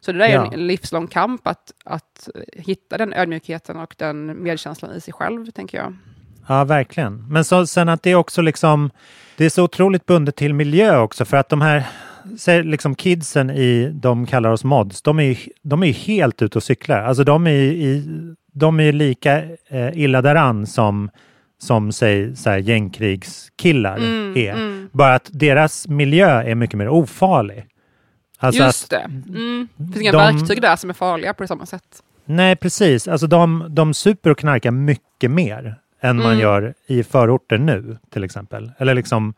[0.00, 0.52] Så det där är Ja.
[0.52, 5.78] en livslång kamp att, att hitta den ödmjukheten och den medkänslan i sig själv, tänker
[5.78, 5.96] jag.
[6.48, 7.24] Ja, verkligen.
[7.28, 8.90] Men så, sen att det är också liksom,
[9.36, 11.86] det är så otroligt bundet till miljö också för att de här
[12.64, 16.62] liksom kidsen i, de kallar oss mods, de är ju, de är helt ute och
[16.62, 17.02] cyklar.
[17.02, 18.04] Alltså de är ju, i,
[18.52, 21.10] de är lika eh, illa däran som,
[21.58, 23.98] som säg så här, gängkrigskillar
[24.36, 24.86] är.
[24.96, 27.66] Bara att deras miljö är mycket mer ofarlig.
[28.38, 29.10] Alltså Just det.
[29.28, 29.68] Mm.
[29.76, 32.02] Det finns inga de- verktyg där som är farliga på samma sätt.
[32.24, 33.08] Nej, precis.
[33.08, 38.24] Alltså de, de super och knarkar mycket mer än man gör i förorter nu, till
[38.24, 38.72] exempel.
[38.78, 39.34] Eller liksom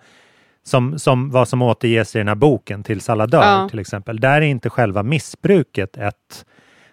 [0.64, 3.68] som, som vad som återges i den här boken till Saladör, Ja.
[3.68, 4.21] till exempel.
[4.21, 6.44] Där är inte själva missbruket ett,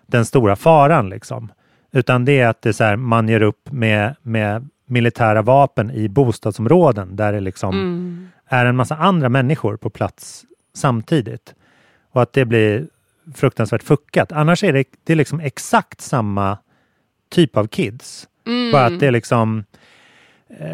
[0.08, 1.52] den stora faran, liksom.
[1.92, 5.92] Utan det är att det är så här, man gör upp med, med militära vapen
[5.92, 8.28] i bostadsområden där det liksom Mm.
[8.48, 11.56] är en massa andra människor på plats samtidigt.
[12.12, 12.88] Och att det blir
[13.36, 14.32] fruktansvärt fuckat.
[14.32, 16.58] Annars är det, det är liksom exakt samma
[17.30, 18.28] typ av kids.
[18.48, 18.72] Mm.
[18.72, 19.64] Bara att det är liksom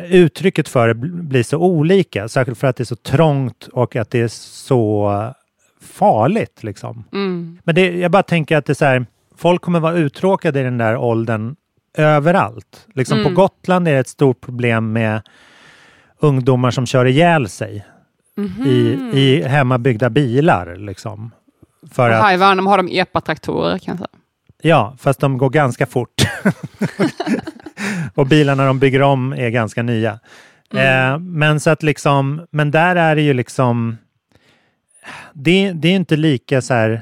[0.10, 2.28] uttrycket för det bl- blir så olika.
[2.28, 5.12] Särskilt för att det är så trångt och att det är så
[5.82, 6.64] farligt.
[6.64, 7.04] Liksom.
[7.14, 7.58] Mm.
[7.64, 9.06] Men det, jag bara tänker att det är så här,
[9.38, 11.56] folk kommer vara uttråkade i den där åldern
[11.98, 12.88] överallt.
[12.94, 13.30] Liksom Mm.
[13.36, 15.22] På Gotland är det ett stort problem med
[16.20, 17.86] ungdomar som kör ihjäl sig
[18.38, 18.66] Mhm.
[18.68, 20.76] i, i hemmabyggda bilar.
[20.76, 21.32] Liksom.
[21.92, 24.08] För Och att, här i Värnamo har de epatraktorer kan jag säga.
[24.62, 26.14] ja, fast de går ganska fort.
[28.16, 30.20] och bilarna de bygger om är ganska nya.
[30.74, 31.14] Mm.
[31.14, 33.98] Eh, men så att liksom, men där är det ju liksom,
[35.34, 37.02] det, det är inte lika så här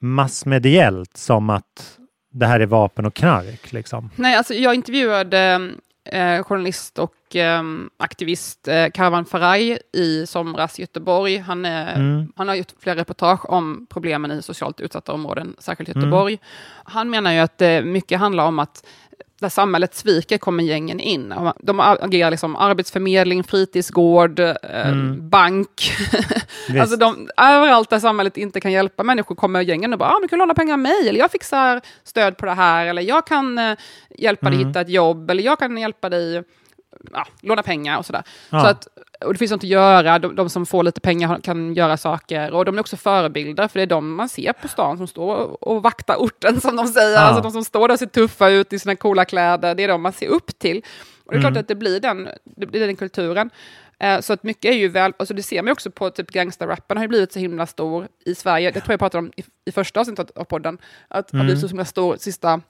[0.00, 1.98] massmediellt som att
[2.32, 3.72] det här är vapen och knark.
[3.72, 4.10] Liksom.
[4.16, 5.70] Nej, alltså jag intervjuade
[6.04, 7.62] eh, journalist och eh,
[7.98, 11.38] aktivist eh, Karvan Faraj i somras i Göteborg.
[11.38, 12.32] Han, är, Mm.
[12.36, 16.00] han har gjort flera reportage om problemen i socialt utsatta områden, särskilt Mm.
[16.00, 16.38] Göteborg.
[16.84, 18.86] Han menar ju att eh, mycket handlar om att
[19.40, 21.34] där samhället sviker kommer gängen in.
[21.58, 25.28] De agerar liksom arbetsförmedling, fritidsgård, eh, Mm.
[25.28, 25.92] bank.
[26.80, 30.28] Alltså de, överallt där samhället inte kan hjälpa människor kommer gängen och bara, ah, du
[30.28, 33.58] kan låna pengar av mig, eller jag fixar stöd på det här, eller jag kan
[33.58, 33.76] eh,
[34.18, 34.58] hjälpa Mm.
[34.58, 36.42] dig hitta ett jobb, eller jag kan hjälpa dig
[37.12, 38.22] ja, låna pengar och sådär.
[38.50, 38.60] Ja.
[38.60, 38.88] Så att,
[39.20, 42.52] och det finns sånt att göra, de, de som får lite pengar kan göra saker,
[42.54, 45.64] och de är också förebilder, för det är de man ser på stan som står
[45.64, 47.12] och, vaktar orten, som de säger.
[47.12, 47.18] Ja.
[47.18, 49.88] Alltså de som står där och ser tuffa ut i sina coola kläder, det är
[49.88, 50.82] de man ser upp till.
[51.26, 51.52] Och det är Mm.
[51.52, 53.50] klart att det blir den, det blir den kulturen.
[53.98, 56.96] Eh, Så att mycket är ju väl, alltså det ser man också på typ gangsterrappen
[56.96, 58.70] har ju blivit så himla stor i Sverige.
[58.70, 60.78] Det tror jag pratade om i, i första avsnittet av podden.
[61.08, 62.60] Att har blivit så himla stor sista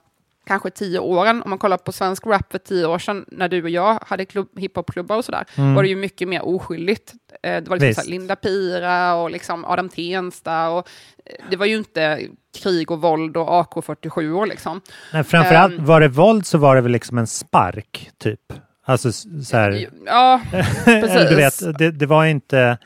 [0.47, 1.43] kanske tio åren.
[1.43, 4.25] Om man kollar på svensk rap för tio år sedan, när du och jag hade
[4.25, 7.13] klubb, hiphopklubbar och sådär, var det ju mycket mer oskyldigt.
[7.43, 8.01] Eh, Det var liksom Visst.
[8.01, 10.69] så här Linda Pira och liksom Adam Tensta.
[10.71, 10.89] Och
[11.27, 12.21] eh, det var ju inte
[12.63, 14.81] krig och våld och AK47 år liksom.
[15.13, 15.85] Nej, framförallt Ehm.
[15.85, 18.41] var det våld så var det väl liksom en spark, typ.
[18.87, 20.41] Alltså så här, Ja,
[20.85, 21.29] precis.
[21.31, 22.79] Du vet, det, det var inte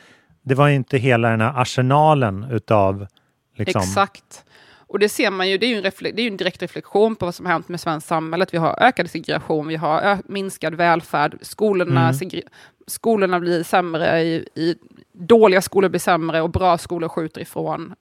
[0.42, 3.06] det var inte hela den här arsenalen utav
[3.56, 4.44] liksom, Exakt.
[4.88, 7.16] Och det ser man ju, det är ju, en refle- det är en direkt reflektion
[7.16, 8.42] på vad som har hänt med svenskt samhälle.
[8.42, 12.12] Att Vi har ökad segregation, vi har ö- minskad välfärd, skolorna, Mm.
[12.14, 12.42] segre-
[12.86, 14.74] skolorna blir sämre, i, i,
[15.12, 17.94] dåliga skolor blir sämre och bra skolor skjuter ifrån.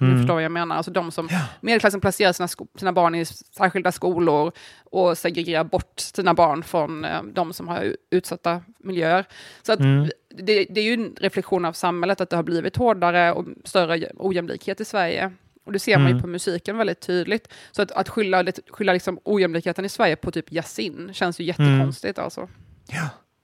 [0.00, 0.18] Mm.
[0.18, 0.76] förstår vad jag menar.
[0.76, 1.28] Alltså de som,
[1.60, 4.52] Medelklassen placerar sina, sko- sina barn i särskilda skolor
[4.84, 9.24] och segregerar bort sina barn från eh, de som har utsatta miljöer.
[9.62, 10.08] Så att Mm.
[10.38, 14.08] det, det är ju en reflektion av samhället att det har blivit hårdare och större
[14.16, 15.32] ojämlikhet i Sverige.
[15.70, 16.16] Och det ser man Mm.
[16.16, 17.48] ju på musiken väldigt tydligt.
[17.72, 22.18] Så att, att skylla, skylla liksom ojämlikheten i Sverige på typ Yasin känns ju jättekonstigt
[22.18, 22.48] alltså.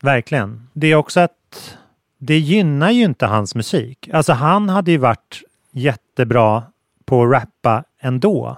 [0.03, 0.69] verkligen.
[0.73, 1.77] Det är också att
[2.19, 4.09] det gynnar ju inte hans musik.
[4.13, 6.63] Alltså han hade ju varit jättebra
[7.05, 8.57] på att rappa ändå.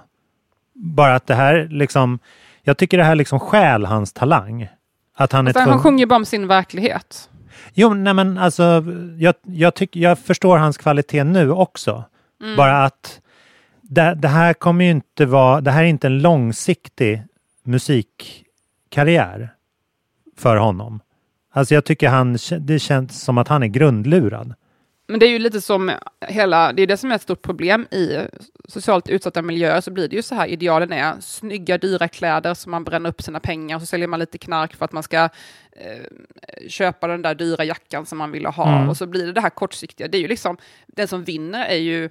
[0.73, 2.19] Bara att det här liksom,
[2.61, 4.67] jag tycker det här liksom stjäl hans talang.
[5.15, 5.83] Att han är Alltså, han tvungen...
[5.83, 7.29] sjunger bara om sin verklighet.
[7.73, 8.83] Jo, nej men alltså,
[9.17, 12.03] jag, jag, tyck, jag förstår hans kvalitet nu också.
[12.57, 13.21] Bara att
[13.89, 17.23] det, det här kommer ju inte vara, det här är inte en långsiktig
[17.63, 19.53] musikkarriär
[20.37, 20.99] för honom.
[21.51, 24.53] Alltså jag tycker han, det känns som att han är grundlurad.
[25.07, 25.91] Men det är ju lite som
[26.27, 28.17] hela, det är det som är ett stort problem i
[28.67, 32.71] socialt utsatta miljöer, så blir det ju så här, idealen är snygga, dyra kläder som
[32.71, 35.23] man bränner upp sina pengar, och så säljer man lite knark för att man ska
[35.71, 36.07] eh,
[36.67, 38.89] köpa den där dyra jackan som man ville ha, Mm.
[38.89, 40.07] och så blir det det här kortsiktiga.
[40.07, 42.09] Det är ju liksom, den som vinner är ju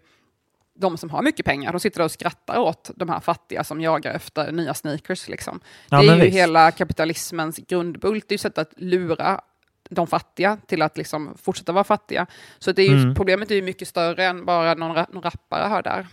[0.79, 4.15] de som har mycket pengar, de sitter och skrattar åt de här fattiga som jagar
[4.15, 5.29] efter nya sneakers.
[5.29, 5.61] Liksom.
[5.91, 6.37] Ja, det är ju visst.
[6.37, 9.41] hela kapitalismens grundbult, det är ju sätt att lura
[9.91, 12.27] de fattiga till att liksom fortsätta vara fattiga.
[12.59, 13.15] Så det är ju, Mm.
[13.15, 16.07] problemet är ju mycket större än bara någon, någon rappare hör där.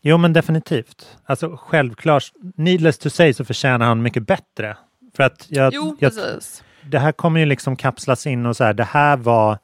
[0.00, 1.16] Jo, men definitivt.
[1.24, 4.76] Alltså självklart, needless to say så förtjänar han mycket bättre.
[5.16, 6.62] För att jag, Jo, jag, precis.
[6.82, 9.58] det här kommer ju liksom kapslas in och så här, det här var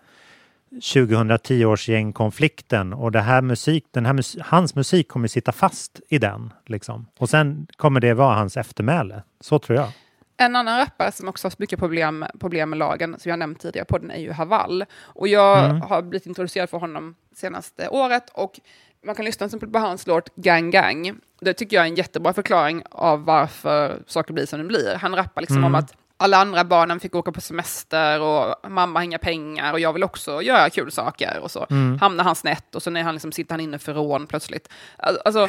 [0.71, 6.01] 2010 års gängkonflikten och det här musik, den här mus, hans musik kommer sitta fast
[6.09, 6.53] i den.
[6.67, 7.07] Liksom.
[7.19, 9.23] Och sen kommer det vara hans eftermäle.
[9.41, 9.89] Så tror jag.
[10.37, 13.85] En annan rappare som också har mycket problem, problem med lagen, som jag nämnt tidigare
[13.87, 14.85] på den, är ju Haval.
[15.01, 15.81] Och jag Mm.
[15.81, 18.61] har blivit introducerad för honom senaste året och
[19.07, 21.15] man kan lyssna till på hans låt Gang Gang.
[21.41, 24.95] Det tycker jag är en jättebra förklaring av varför saker blir som de blir.
[24.95, 29.05] Han rappar liksom om att alla andra barnen fick åka på semester och mamma har
[29.05, 31.39] inga pengar och jag vill också göra kul saker.
[31.43, 31.67] Och så
[32.01, 34.69] hamnar han snett och så är han liksom, sitter han inne för rån plötsligt.
[34.97, 35.49] Al- Alltså,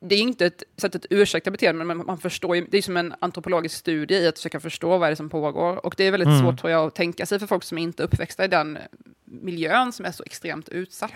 [0.00, 2.96] det är inte ett sätt att ursäkta beteende, men man förstår ju, det är som
[2.96, 5.86] en antropologisk studie i att försöka förstå vad det är som pågår.
[5.86, 8.04] Och det är väldigt svårt tror jag att tänka sig för folk som inte är
[8.04, 8.78] uppväxta i den
[9.24, 11.12] miljön som är så extremt utsatt.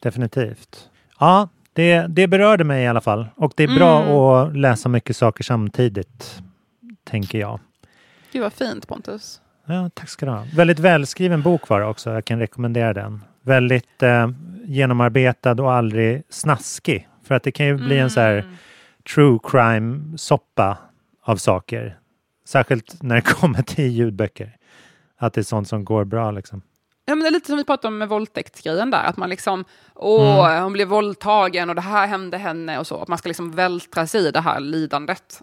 [0.00, 0.88] Definitivt.
[1.18, 3.26] Ja, det, det berörde mig i alla fall.
[3.36, 4.14] Och det är bra Mm.
[4.16, 6.42] att läsa mycket saker samtidigt,
[7.04, 7.60] tänker jag.
[8.32, 9.40] Gud vad fint Pontus.
[9.66, 10.46] Ja, tack ska du ha.
[10.56, 12.10] Väldigt välskriven bok var det också.
[12.10, 13.24] Jag kan rekommendera den.
[13.42, 14.28] Väldigt eh,
[14.64, 17.08] genomarbetad och aldrig snaskig.
[17.24, 18.54] För att det kan ju bli en så här Mm.
[19.14, 20.76] true crime-soppa
[21.22, 21.98] av saker.
[22.48, 24.56] Särskilt när det kommer till ljudböcker.
[25.18, 26.62] Att det är sånt som går bra liksom.
[27.04, 29.64] Ja, men det är lite som vi pratade om med våldtäktsgrejen där, att man liksom,
[29.94, 30.62] åh, Mm.
[30.62, 34.06] hon blev våldtagen och det här hände henne och så, att man ska liksom vältra
[34.06, 35.42] sig i det här lidandet.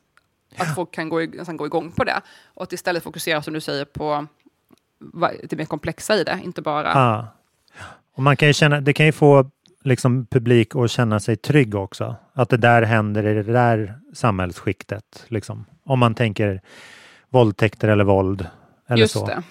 [0.58, 2.22] Att folk kan gå, nästan gå igång på det.
[2.46, 4.28] Och att istället fokusera, som du säger, på
[5.44, 6.88] det mer komplexa i det, inte bara...
[6.94, 7.28] Ja.
[8.16, 9.50] Och man kan känna, det kan ju få
[9.84, 12.16] liksom publik att känna sig trygg också.
[12.34, 15.26] Att det där händer i det där samhällsskiktet.
[15.28, 15.66] Liksom.
[15.84, 16.62] Om man tänker
[17.30, 18.48] våldtäkter eller våld.
[18.88, 19.26] Eller Just så.
[19.26, 19.44] det.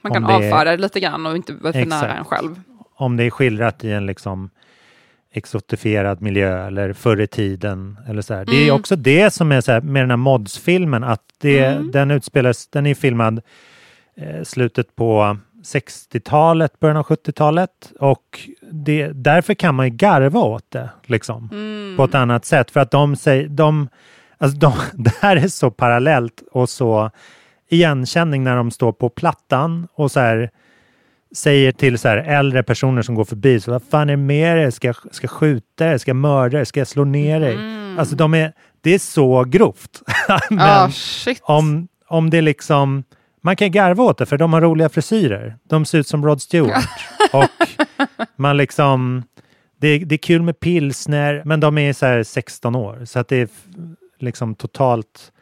[0.00, 2.60] Man kan det är- avfärda det lite grann och inte vara för nära en själv.
[2.94, 4.50] Om det är skildrat i en liksom
[5.32, 7.98] exotifierad miljö eller förr i tiden.
[8.08, 8.44] Eller så här.
[8.44, 8.74] Det är Mm.
[8.80, 11.90] också det som är så här, med den här Mods-filmen, att det, Mm.
[11.90, 13.40] den utspelas, den är filmad
[14.16, 18.40] eh, slutet på 60-talet, början av 70-talet och
[18.72, 21.96] det, därför kan man ju garva åt det liksom, Mm.
[21.96, 22.70] på ett annat sätt.
[22.70, 23.88] För att de säger, de,
[24.38, 24.72] alltså de,
[25.04, 27.10] det här är så parallellt och så
[27.68, 30.50] igenkänning när de står på plattan och så här
[31.36, 34.66] säger till så här äldre personer som går förbi, så vad fan är det med
[34.66, 34.70] er?
[34.70, 35.98] Ska jag ska jag skjuta er?
[35.98, 36.64] Ska jag mörda er?
[36.64, 37.58] Ska jag slå ner dig?
[37.98, 40.02] Alltså de är, det är så grovt.
[40.50, 41.40] Men shit.
[41.42, 43.04] om, om det liksom,
[43.42, 45.56] man kan garva åt det för de har roliga frisyrer.
[45.68, 46.84] De ser ut som Rod Stewart.
[47.32, 47.44] och
[48.36, 49.22] man liksom,
[49.80, 53.04] det, är- det är kul med pilsner, men de är så här 16 år.
[53.04, 53.48] Så att det är
[54.18, 55.32] liksom totalt...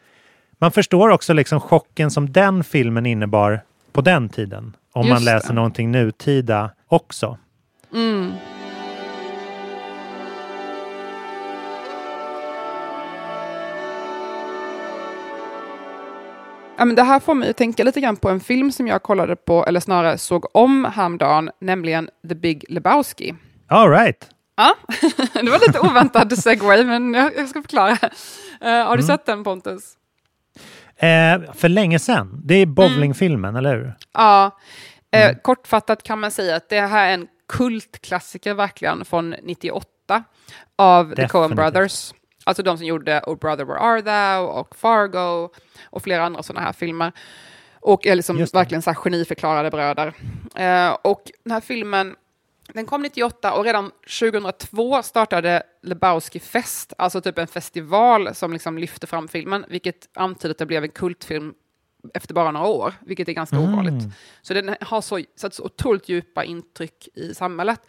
[0.59, 4.75] Man förstår också liksom chocken som den filmen innebar på den tiden.
[4.97, 5.53] Om man läser det.
[5.53, 7.37] någonting nutida också.
[7.93, 8.31] Mm.
[16.77, 19.03] Ja, men det här får mig att tänka lite grann på en film som jag
[19.03, 23.35] kollade på, eller snarare såg om häromdagen, nämligen The Big Lebowski.
[23.67, 24.29] All right.
[24.57, 24.75] Ja,
[25.33, 27.91] det var lite oväntad segway, men jag, jag ska förklara.
[27.91, 29.07] Eh, har du Mm.
[29.07, 29.93] sett den Pontus?
[30.97, 32.41] Eh, för länge sedan.
[32.43, 33.93] Det är bowlingfilmen, eller hur?
[34.13, 34.51] Ja,
[35.11, 35.35] eh, Mm.
[35.43, 40.23] kortfattat kan man säga att det här är en kultklassiker verkligen från 98
[40.75, 41.73] av The Coen Definitivt.
[41.73, 42.13] Brothers.
[42.43, 45.49] Alltså de som gjorde Oh Brother Where Are Thou och Fargo
[45.89, 47.11] och flera andra sådana här filmer.
[47.79, 50.13] Och är liksom verkligen så här geniförklarade bröder.
[50.55, 52.15] Eh, och den här filmen,
[52.73, 58.77] den kom 98 och redan 2002 startade Lebowski Fest, alltså typ en festival som liksom
[58.77, 61.53] lyfte fram filmen, vilket antyder att det blev en kultfilm
[62.13, 63.73] efter bara några år, vilket är ganska Mm.
[63.73, 64.03] ovanligt.
[64.41, 67.81] Så den har så, satt så otroligt djupa intryck i samhället.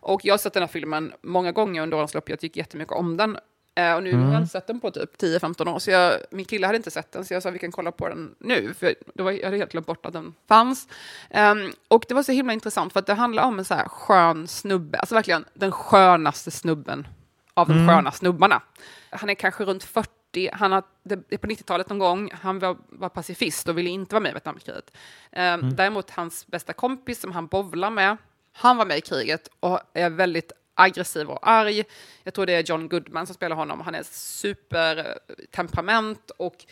[0.00, 2.92] Och jag har sett den här filmen många gånger under årens lopp, jag tycker jättemycket
[2.92, 3.38] om den.
[3.76, 6.44] Eh, och nu har jag inte sett den på typ 10-15 år, så jag, min
[6.44, 8.94] kille hade inte sett den, så jag sa vi kan kolla på den nu, för
[9.14, 10.88] det var, jag hade helt glömt bort att den fanns.
[11.30, 13.88] Ehm, och det var så himla intressant, för att det handlar om en så här
[13.88, 17.08] skön snubbe, alltså verkligen den skönaste snubben
[17.54, 18.62] av de sköna snubbarna.
[19.10, 22.76] Han är kanske runt 40, han har, det är på 90-talet någon gång, han var,
[22.88, 24.96] var pacifist och ville inte vara med i Vietnamkriget.
[25.32, 28.16] Ehm, Däremot hans bästa kompis som han bovlar med,
[28.52, 31.84] han var med i kriget och är väldigt aggressiv och arg.
[32.22, 33.80] Jag tror det är John Goodman som spelar honom.
[33.80, 36.64] Han är supertemperament och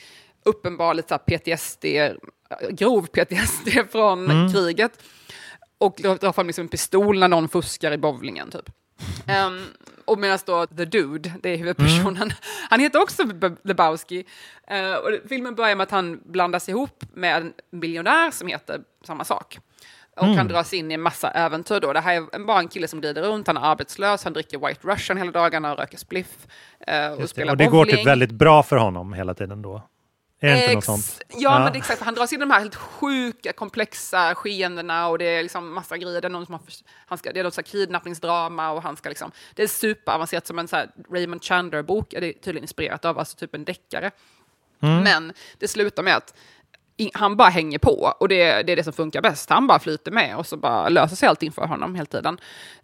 [0.43, 1.85] uppenbar lite PTSD,
[2.71, 5.03] grov PTSD från kriget.
[5.79, 8.71] Och drar fram liksom en pistol när någon fuskar i bowlingen typ.
[9.27, 9.67] Ehm,
[10.05, 12.33] och medan då The Dude, det är huvudpersonen,
[12.71, 13.23] han heter också
[13.63, 14.25] Lebowski.
[14.69, 19.25] Eh, och filmen börjar med att han blandas ihop med en miljonär som heter samma
[19.25, 19.59] sak.
[20.17, 21.93] Och han dras in i en massa äventyr då.
[21.93, 24.59] Det här är en- bara en kille som glider runt, han är arbetslös, han dricker
[24.69, 26.47] White Russian hela dagarna och röker spliff.
[26.87, 27.29] eh, och Just det.
[27.29, 27.97] spelar Och det går bowling.
[27.97, 29.83] typ väldigt bra för honom hela tiden då?
[30.41, 31.21] Är Ex- sånt?
[31.37, 32.03] Ja, men det är exakt.
[32.03, 35.97] Han dras in i de här helt sjuka, komplexa skeendena och det är liksom massa
[35.99, 36.21] grejer.
[36.21, 36.63] Det är någon som har,
[37.07, 39.31] han ska, det är något så kidnappningsdrama och han ska liksom...
[39.55, 43.37] Det är superavancerat som en så här Raymond Chandler-bok, är det tydligen inspirerat av, alltså
[43.37, 44.11] typ en deckare.
[44.79, 46.35] Men det slutar med att
[47.15, 49.51] han bara hänger på och det, det är det som funkar bäst.
[49.51, 52.39] Han bara flyter med och så bara löser sig allting för honom hela tiden.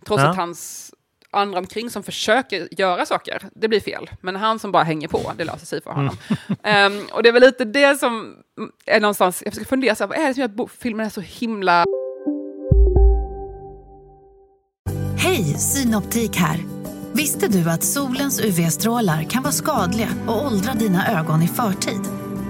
[0.07, 0.29] Trots Ja.
[0.31, 0.91] att hans
[1.33, 4.11] andra omkring som försöker göra saker, det blir fel.
[4.21, 6.17] Men han som bara hänger på, det löser sig för honom.
[6.63, 8.37] Ehm, och det är väl lite det som
[8.87, 11.11] är någonstans, jag försöker fundera, så här, vad är det som gör att filmen är
[11.11, 11.85] så himla...
[15.19, 16.59] Hej, Synoptik här.
[17.13, 22.01] Visste du att solens UV-strålar kan vara skadliga och åldra dina ögon i förtid?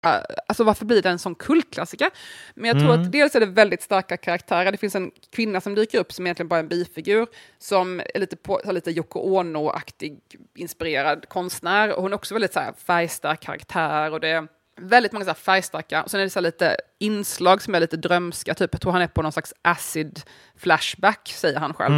[0.00, 2.10] Alltså varför blir det en sån kultklassiker?
[2.54, 4.72] Men jag tror att dels är det väldigt starka karaktärer.
[4.72, 7.26] Det finns en kvinna som dyker upp som egentligen bara är en bifigur,
[7.58, 10.18] som är lite, på, har lite Yoko Ono-aktig
[10.54, 11.92] inspirerad konstnär.
[11.92, 14.12] Och hon är också väldigt så här, färgstark karaktär.
[14.12, 14.48] Och det är
[14.80, 16.02] väldigt många så här, färgstarka.
[16.02, 18.54] Och sen är det så här, lite inslag som är lite drömska.
[18.54, 20.20] Typ, jag tror han är på någon slags acid
[20.56, 21.94] flashback, säger han själv.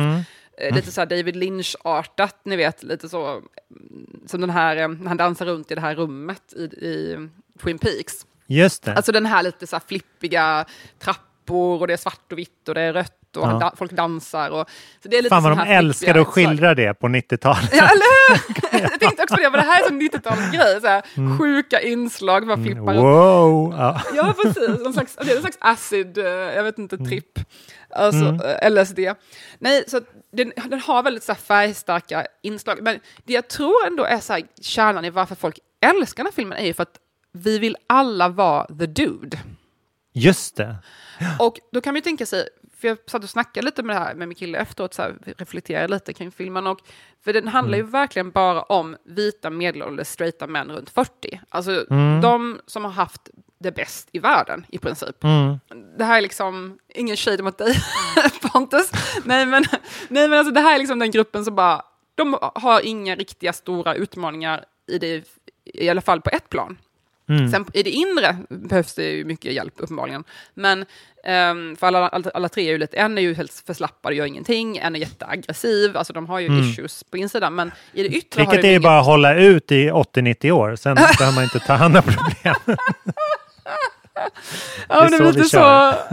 [0.60, 4.88] Eh, Lite så här David Lynch-artat, ni vet, lite så mm, som den här, eh,
[4.88, 7.28] när han dansar runt i det här rummet i, i
[7.62, 8.14] Twin Peaks.
[8.46, 8.94] Just det.
[8.94, 10.64] Alltså den här lite så här flippiga
[10.98, 13.92] trappor och det är svart och vitt och det är rött och han da- folk
[13.92, 14.50] dansar.
[14.50, 14.68] Och,
[15.02, 17.70] så det är lite Fan vad de älskade att skildra det på 90-talet.
[17.72, 18.28] Ja, eller
[18.72, 18.80] hur?
[18.90, 20.80] Jag tänkte också det, men det här är så 90-talsgrej.
[20.80, 23.04] Så här, Sjuka inslag, man flippar runt.
[23.04, 23.74] Wow!
[23.78, 24.02] Ja.
[24.14, 24.68] Ja, precis.
[24.68, 27.38] Någon slags, det är en slags acid, eh, jag vet inte, tripp.
[27.90, 28.98] Alltså eh, LSD.
[29.58, 30.00] Nej, så
[30.32, 32.78] den, den har väldigt så här färgstarka inslag.
[32.82, 36.36] Men det jag tror ändå är så här, kärnan i varför folk älskar den här
[36.36, 36.96] filmen är ju för att
[37.32, 39.38] vi vill alla vara the dude.
[40.12, 40.76] Just det.
[41.38, 42.48] Och då kan man ju tänka sig,
[42.80, 45.14] för jag satt och snackade lite med det här med min kille efteråt, så här,
[45.38, 46.66] reflekterade lite kring filmen.
[46.66, 46.80] Och,
[47.24, 51.40] för den handlar ju verkligen bara om vita medelålders straighta män runt 40.
[51.48, 51.84] Alltså
[52.22, 55.16] de som har haft det bäst i världen i princip.
[55.98, 57.74] Det här är liksom, ingen shade mot dig
[58.52, 58.90] Pontus,
[59.24, 59.64] nej men,
[60.08, 61.82] nej, men alltså, det här är liksom den gruppen som bara,
[62.14, 65.24] de har inga riktiga stora utmaningar i det,
[65.64, 66.78] i alla fall på ett plan.
[67.50, 70.24] Sen i det inre behövs det ju mycket hjälp uppenbarligen.
[70.54, 70.84] Men
[71.24, 74.16] ehm, för alla, alla, alla tre är ju lite, en är ju helt förslappad och
[74.16, 77.54] gör ingenting, en är jätteaggressiv, alltså de har ju issues på insidan.
[77.54, 80.50] Men i det yttre har Tricket det är ju bara att hålla ut i 80-90
[80.50, 82.76] år, sen behöver man inte ta hand om problem.
[84.88, 85.44] Ja, Det det är lite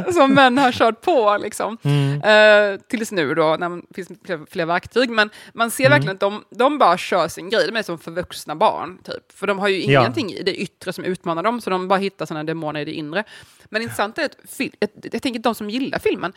[0.05, 1.77] så som män har kört på liksom.
[2.25, 4.09] Eh, tills nu då, när det finns
[4.49, 5.09] fler, verktyg.
[5.09, 7.67] Men man ser verkligen att de, de bara kör sin grej.
[7.67, 9.31] De är som förvuxna barn, typ.
[9.31, 9.99] För de har ju Ja.
[10.01, 12.91] ingenting i det yttre som utmanar dem, så de bara hittar sina demoner i det
[12.93, 13.23] inre.
[13.65, 14.75] Men intressant är att fil-
[15.11, 16.33] jag, tänker att de som gillar filmen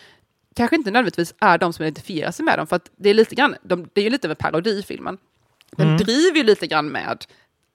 [0.57, 3.35] kanske inte nödvändigtvis är de som identifierar sig med dem, för att det är lite
[3.35, 5.19] grann, de, det är ju lite av en parodi i filmen.
[5.77, 7.25] Den driver ju lite grann med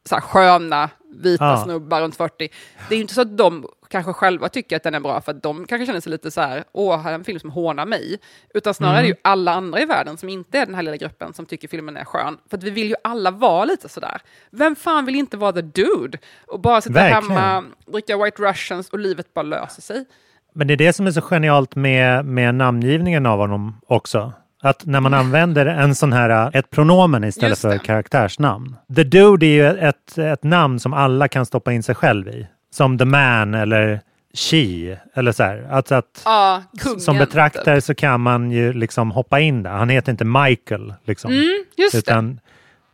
[0.09, 1.57] så här sköna vita Ja.
[1.63, 2.49] snubbar runt 40.
[2.89, 5.31] Det är ju inte så att de kanske själva tycker att den är bra för
[5.31, 7.85] att de kanske känner sig lite så här, åh, här är en film som hånar
[7.85, 8.19] mig.
[8.53, 10.97] Utan snarare är det ju alla andra i världen som inte är den här lilla
[10.97, 12.37] gruppen som tycker filmen är skön.
[12.49, 14.21] För att vi vill ju alla vara lite sådär.
[14.51, 16.17] Vem fan vill inte vara the dude?
[16.47, 17.37] Och bara sitta Verkligen.
[17.37, 20.05] hemma, dricka White Russians och livet bara löser sig.
[20.53, 24.33] Men det är det som är så genialt med, med namngivningen av honom också.
[24.65, 28.75] Att när man använder en sån här, ett pronomen istället för karaktärsnamn.
[28.95, 32.47] The Dude är ju ett, ett namn som alla kan stoppa in sig själv i.
[32.73, 34.01] Som The Man eller
[34.33, 34.97] She.
[35.13, 35.67] Eller så här.
[35.71, 36.99] Alltså att Ja, kungen.
[36.99, 39.69] som betraktare så kan man ju liksom hoppa in där.
[39.71, 40.93] Han heter inte Michael.
[41.05, 41.31] Liksom.
[41.31, 42.39] Mm, just utan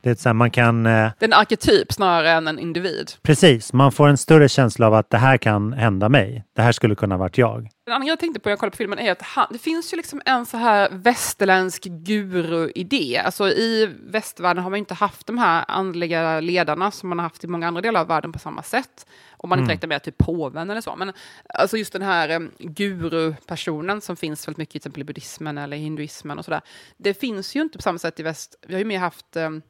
[0.02, 0.86] det är så här, man kan...
[0.86, 3.12] Eh, Det är en arketyp snarare än en individ.
[3.22, 6.44] precis, man får en större känsla av att det här kan hända mig.
[6.56, 7.70] Det här skulle kunna varit jag.
[7.86, 9.60] En annan grej jag tänkte på när jag kollade på filmen är att han, det
[9.60, 13.22] finns ju liksom en så här västerländsk guru-idé.
[13.26, 17.44] Alltså i västvärlden har man inte haft de här andliga ledarna som man har haft
[17.44, 19.06] i många andra delar av världen på samma sätt.
[19.38, 20.96] Om man inte räknar med typ påven eller så.
[20.96, 21.14] Men
[21.54, 25.58] alltså just den här um, guru-personen som finns väldigt mycket i till exempel i buddhismen
[25.58, 26.62] eller hinduismen och sådär.
[26.98, 28.56] Det finns ju inte på samma sätt i väst.
[28.68, 29.62] Vi har ju mer haft um,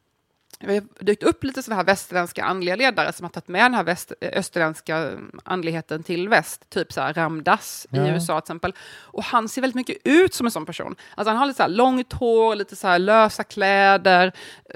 [0.60, 3.74] vi har dykt upp lite sådana här västerländska andliga ledare som har tagit med den
[3.74, 5.12] här väst, österländska
[5.44, 6.70] andligheten till väst.
[6.70, 8.08] Typ så här Ramdas i Ja.
[8.08, 8.74] USA till exempel.
[9.02, 10.96] Och han ser väldigt mycket ut som en sån person.
[11.16, 14.32] Alltså han har lite så här långt hår, lite så här lösa kläder.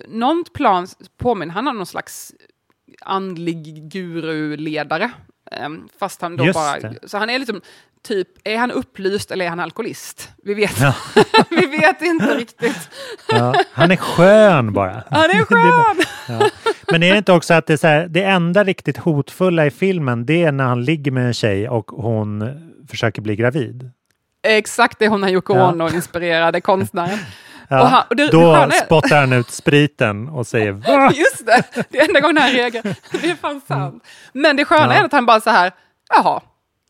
[0.07, 2.33] Någon plan påminner han om någon slags
[3.01, 5.11] andlig guru-ledare.
[5.51, 6.79] Ehm, Fast han då Just bara...
[6.79, 7.09] det.
[7.09, 7.61] Så han är liksom
[8.03, 10.29] typ, är han upplyst eller är han alkoholist?
[10.43, 10.93] Vi vet, Ja.
[11.49, 12.89] vi vet inte riktigt.
[13.29, 15.03] Ja, han är skön bara.
[15.09, 16.05] Han är skön!
[16.39, 16.49] Ja.
[16.91, 19.71] Men är det inte också att det, är så här, det enda riktigt hotfulla i
[19.71, 22.49] filmen det är när han ligger med en tjej och hon
[22.89, 23.91] försöker bli gravid?
[24.47, 25.53] Exakt det hon har Yoko.
[25.53, 27.19] Ono-inspirerade konstnären.
[27.67, 31.11] Ja, Och han- och det- då sköna är- spottar han ut spriten och säger Va?
[31.13, 32.95] Just det, det är enda gången han reagerar.
[33.21, 34.03] Det är fan sant.
[34.33, 34.99] Men det sköna Ja.
[35.01, 35.71] är att han bara så här,
[36.15, 36.41] jaha.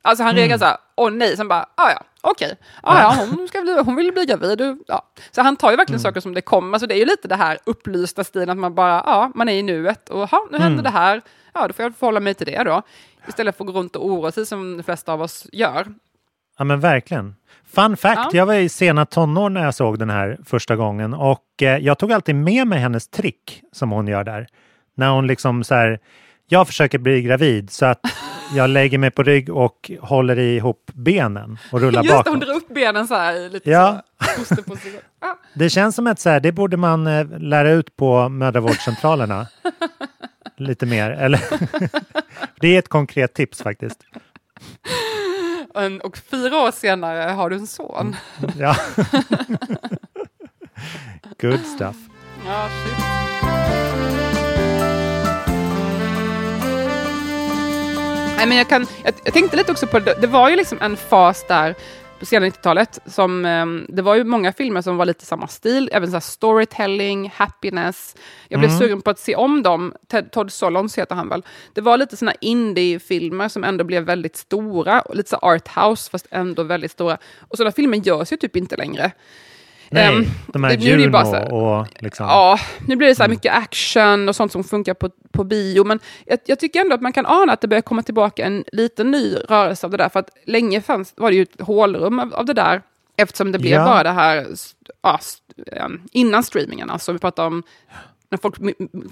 [0.06, 2.56] Alltså han reagerar så här, åh nej, sen bara, ah, ja, okej.
[2.84, 4.78] Ah, ja, hon, ska bli, hon vill bli gravid.
[4.88, 5.02] Ja.
[5.32, 6.80] Så han tar ju verkligen saker som det kommer.
[6.80, 9.54] Så det är ju lite det här upplysta stilen att man bara, ja, man är
[9.54, 11.22] i nuet och ha, nu händer det här.
[11.54, 12.82] Ja, då får jag förhålla mig till det då.
[13.28, 15.88] Istället för att gå runt och oroa sig som de flesta av oss gör.
[16.58, 17.36] Ja men verkligen.
[17.76, 18.30] Fun fact, Ja.
[18.34, 21.98] jag var i sena tonår när jag såg den här första gången och eh, jag
[22.00, 24.48] tog alltid med mig hennes trick som hon gör där.
[24.96, 26.00] När hon liksom så här,
[26.48, 28.00] jag försöker bli gravid så att
[28.56, 32.28] jag lägger mig på rygg och håller ihop benen och rullar Just bakåt.
[32.30, 34.04] hon drar upp benen så här, lite Ja.
[34.48, 34.64] så här.
[35.22, 35.40] Ja.
[35.54, 39.48] Det känns som att så här, det borde man eh, lära ut på mödravårdscentralerna.
[40.58, 41.42] Lite mer, eller?
[42.60, 44.00] det är ett konkret tips faktiskt.
[45.76, 48.16] En- Och fyra år senare har du en son.
[48.58, 48.76] Ja.
[51.42, 51.96] Good stuff.
[52.46, 53.13] Ja, shit.
[58.44, 60.78] Nej, men jag, kan, jag, jag tänkte lite också på det, det var ju liksom
[60.82, 61.76] en fas där
[62.20, 65.90] på sena 90-talet som ehm, det var ju många filmer som var lite samma stil,
[65.94, 68.16] även så storytelling, happiness.
[68.48, 68.80] Jag blev Mm.
[68.82, 69.94] sugen på att se om dem.
[70.08, 71.44] Ted, Todd Solondz heter han väl.
[71.74, 76.64] Det var lite såna indie-filmer som ändå blev väldigt stora, lite så arthouse fast ändå
[76.64, 77.18] väldigt stora.
[77.40, 79.12] Och sådana filmer görs ju typ inte längre.
[79.94, 82.26] Nej, Ehm, de här Juno här- och liksom...
[82.26, 85.84] Ja, nu blir det så här mycket action och sånt som funkar på, på bio.
[85.84, 88.64] Men jag, jag tycker ändå att man kan ana att det börjar komma tillbaka en
[88.72, 90.10] liten ny rörelse av det där.
[90.10, 92.82] För att länge fanns, var det ju ett hålrum av, av det där.
[93.18, 93.86] Eftersom det blev Ja.
[93.86, 94.48] bara det här
[95.02, 95.20] ja,
[95.72, 96.90] ehm, innan streamingen.
[96.90, 97.64] Alltså vi pratar om
[98.34, 98.56] när folk,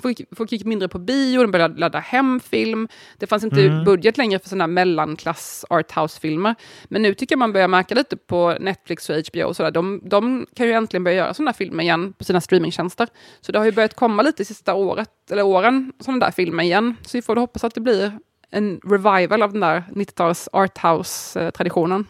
[0.01, 2.87] folk, folk gick mindre på bio, de började ladda hem film.
[3.17, 3.83] Det fanns inte Mm.
[3.83, 6.55] budget längre för sådana mellanklass arthouse-filmer.
[6.85, 9.43] Men nu tycker jag man börjar märka lite på Netflix och HBO.
[9.43, 9.71] Och sådär.
[9.71, 13.07] De, de kan ju äntligen börja göra sådana filmer igen på sina streamingtjänster.
[13.41, 16.63] Så det har ju börjat komma lite i sista året, eller åren, sådana där filmer
[16.63, 16.95] igen.
[17.01, 18.11] Så vi får hoppas att det blir
[18.49, 22.05] en revival av den där 90-tals arthouse-traditionen.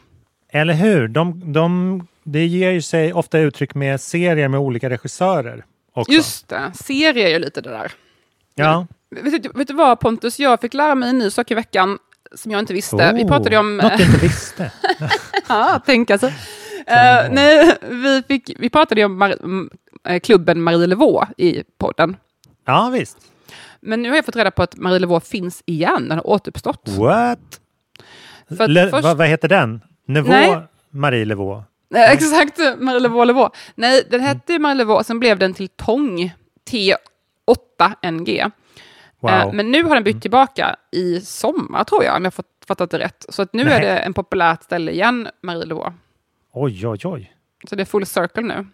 [0.49, 1.07] Eller hur?
[1.07, 5.65] De, de, det ger ju sig ofta uttryck med serier med olika regissörer.
[5.93, 6.11] Också.
[6.11, 7.91] Just det, serie är ju lite det där.
[8.55, 8.87] Ja.
[9.09, 11.97] Vet du, vet du vad Pontus, jag fick lära mig en ny sak i veckan
[12.35, 13.13] som jag inte visste.
[13.15, 13.77] vi Oh, pratade ju om...
[13.77, 14.71] Något jag inte visste.
[15.47, 16.29] ja, tänka sig.
[16.87, 19.69] Eh, nej, vi, fick, vi pratade ju om Mar-
[20.07, 22.17] eh, klubben Marie Levaux i podden.
[22.65, 23.17] Ja, visst.
[23.81, 26.89] Men nu har jag fått reda på att Marie Levaux finns igen, den har återuppstått.
[26.89, 27.39] What?
[28.57, 29.81] För Le, först- vad, vad heter den?
[30.07, 30.57] Nivå Nej.
[30.89, 31.65] Marie Levaux?
[31.91, 33.57] Nej, exakt, Marie Levaux.
[33.75, 36.33] Nej, den hette ju Marie Levaux, sen blev den till Tång
[36.69, 38.51] T8NG.
[39.19, 39.31] Wow.
[39.31, 42.33] Eh, Men nu har den bytt tillbaka i sommar, tror jag, om jag
[42.67, 43.25] fattat det rätt.
[43.29, 43.73] Så att nu Nej.
[43.73, 45.95] är det en populärt ställe igen, Marie Levaux.
[46.53, 47.35] Oj, oj, oj.
[47.69, 48.67] Så det är full circle nu.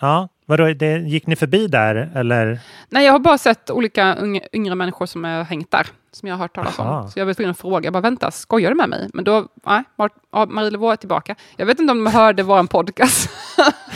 [0.00, 2.58] Ja, Vadå, det, gick ni förbi där eller?
[2.88, 6.36] Nej, jag har bara sett olika unga, yngre människor som har hängt där, som jag
[6.36, 7.00] har hört talas Aha.
[7.00, 7.10] om.
[7.10, 9.10] Så jag var tvungen att fråga, jag bara vänta, skojar du med mig?
[9.14, 11.34] Men då, nej, Mar- ja, Marie Levaux är tillbaka.
[11.56, 13.30] Jag vet inte om de hörde vår podcast.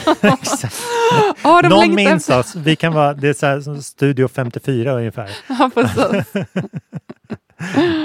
[1.43, 2.57] Ja, de Någon minns oss.
[2.57, 5.31] Vi kan vara, det är så här, som Studio 54 ungefär.
[5.49, 6.33] Ja, precis.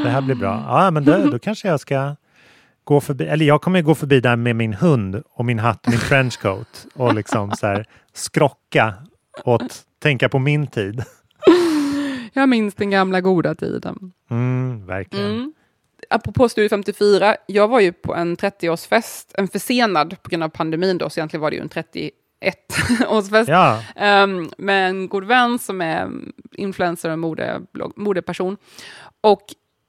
[0.04, 0.64] Det här blir bra.
[0.68, 2.16] Ja, men då, då kanske jag ska
[2.84, 3.26] gå förbi.
[3.28, 6.86] Eller jag kommer gå förbi där med min hund och min hatt och min trenchcoat
[6.94, 8.94] och liksom så här skrocka
[9.46, 11.04] åt tänka på min tid.
[12.34, 14.12] Jag minns den gamla goda tiden.
[14.30, 15.32] Mm, verkligen.
[15.32, 15.54] Mm.
[16.10, 20.98] Apropå Studio 54, jag var ju på en 30-årsfest, en försenad på grund av pandemin
[20.98, 23.50] då, så egentligen var det ju en 31-årsfest.
[23.50, 26.10] Ja, Ehm, med en god vän som är
[26.52, 28.58] influencer och mode, blogg- modeperson.
[29.22, 29.42] Och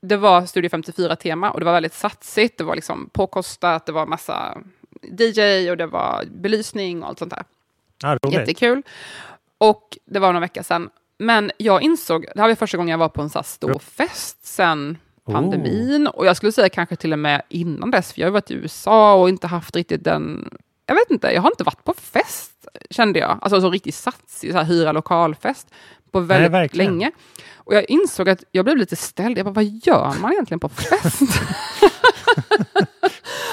[0.08, 4.06] det var Studio 54-tema och det var väldigt satsigt, det var liksom påkostat, det var
[4.06, 4.58] massa
[5.02, 7.44] DJ och det var belysning och allt sånt där.
[8.24, 8.38] roligt.
[8.38, 8.82] Jättekul.
[9.58, 10.90] Och det var några veckor sedan.
[11.18, 14.46] Men jag insåg, det här var första gången jag var på en så stor fest
[14.46, 16.06] sen pandemin.
[16.06, 18.54] Och jag skulle säga kanske till och med innan dess, för jag har varit i
[18.54, 20.50] USA och inte haft riktigt den...
[20.86, 23.38] Jag vet inte, jag har inte varit på fest, kände jag.
[23.40, 25.68] Alltså så riktigt satsig, så här hyra lokalfest
[26.14, 26.92] på väldigt verkligen.
[26.92, 27.10] länge.
[27.56, 29.38] Och jag insåg att jag blev lite ställd.
[29.38, 31.20] Jag bara, vad gör man egentligen på fest?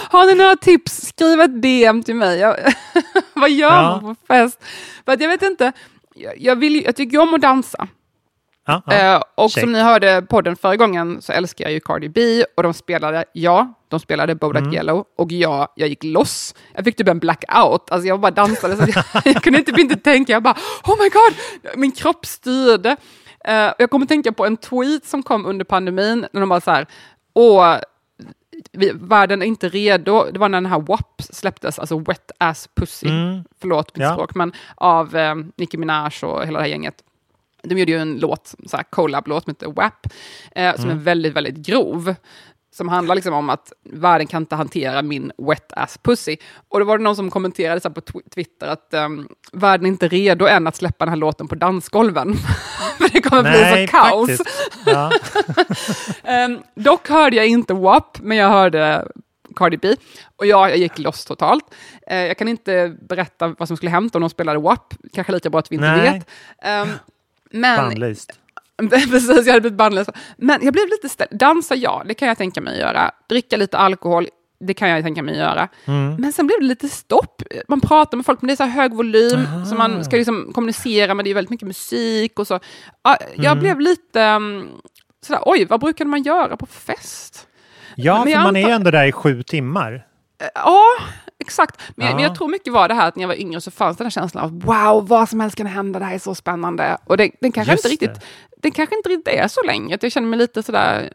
[0.10, 1.02] Har ni några tips?
[1.08, 2.40] Skriv ett DM till mig.
[2.40, 2.56] Jag,
[3.34, 4.00] vad gör Ja.
[4.02, 4.64] man på fest?
[5.06, 5.72] För att jag vet inte.
[6.16, 7.88] Jag, jag, vill, jag tycker om att dansa.
[8.66, 9.16] Ja, ja.
[9.16, 9.62] Eh, och check.
[9.64, 13.26] som ni hörde podden förra gången så älskar jag ju Cardi B och de spelade,
[13.34, 14.74] ja, de spelade Bodak Mm.
[14.74, 16.56] Yellow och ja, jag gick loss.
[16.76, 19.96] Jag fick typ en blackout, alltså jag bara dansade så jag, jag kunde inte, inte
[19.96, 21.34] tänka, jag bara oh my god,
[21.80, 22.96] min kropp styrde.
[23.46, 26.72] Eh, jag kommer tänka på en tweet som kom under pandemin när de bara så
[26.72, 26.86] här,
[27.34, 27.76] åh,
[28.72, 30.26] vi, världen är inte redo.
[30.32, 33.44] Det var när den här WAP släpptes, alltså Wet Ass Pussy, Mm.
[33.62, 34.14] förlåt mitt Ja.
[34.14, 36.96] språk, men av eh, Nicki Minaj och hela det här gänget.
[37.64, 40.08] De gjorde ju en låt, så här collab-låt som heter WAP,
[40.56, 42.16] eh, som är väldigt, väldigt grov.
[42.74, 46.38] Som handlar liksom om att världen kan inte hantera min wet ass pussy.
[46.70, 49.90] Och då var det någon som kommenterade så på tw- Twitter att um, världen är
[49.90, 52.34] inte redo än att släppa den här låten på dansgolven.
[52.98, 54.42] För det kommer bli så kaos.
[54.86, 55.12] Ja.
[56.24, 59.08] Ehm, dock hörde jag inte WAP, men jag hörde
[59.56, 59.96] Cardi B.
[60.36, 61.64] Och ja, jag gick loss totalt.
[62.08, 64.94] Eh, jag kan inte berätta vad som skulle hänt om de spelade WAP.
[65.14, 66.12] Kanske lika bra att vi inte Nej.
[66.14, 66.28] vet.
[66.64, 66.90] Ehm,
[67.52, 67.78] men.
[68.90, 70.10] Precis, jag hade blivit bannlyst.
[70.38, 71.30] Men jag blev lite ställd.
[71.40, 73.12] Dansa, ja, det kan jag tänka mig göra.
[73.30, 74.28] Dricka lite alkohol,
[74.60, 75.68] det kan jag tänka mig göra.
[75.86, 76.16] Mm.
[76.16, 77.42] Men sen blev det lite stopp.
[77.68, 81.14] Man pratar med folk, men det är så hög volym, så man ska liksom kommunicera,
[81.14, 82.60] men det är väldigt mycket musik och så.
[83.04, 83.60] Ja, jag Mm.
[83.60, 84.68] blev lite um,
[85.26, 87.48] sådär, oj, vad brukade man göra på fest?
[87.96, 90.06] Ja, Men för man är antar- ju ändå där i sju timmar.
[90.42, 90.84] Eh, Ja,
[91.40, 91.82] exakt.
[91.96, 92.14] Men, Ja.
[92.16, 94.06] men jag tror mycket var det här att när jag var yngre så fanns den
[94.06, 96.98] här känslan av wow, vad som helst kan hända, det här är så spännande.
[97.06, 98.24] Och det, den kanske Just inte riktigt,
[98.62, 99.96] det kanske inte riktigt är så länge.
[99.96, 101.14] Att Jag känner mig lite sådär,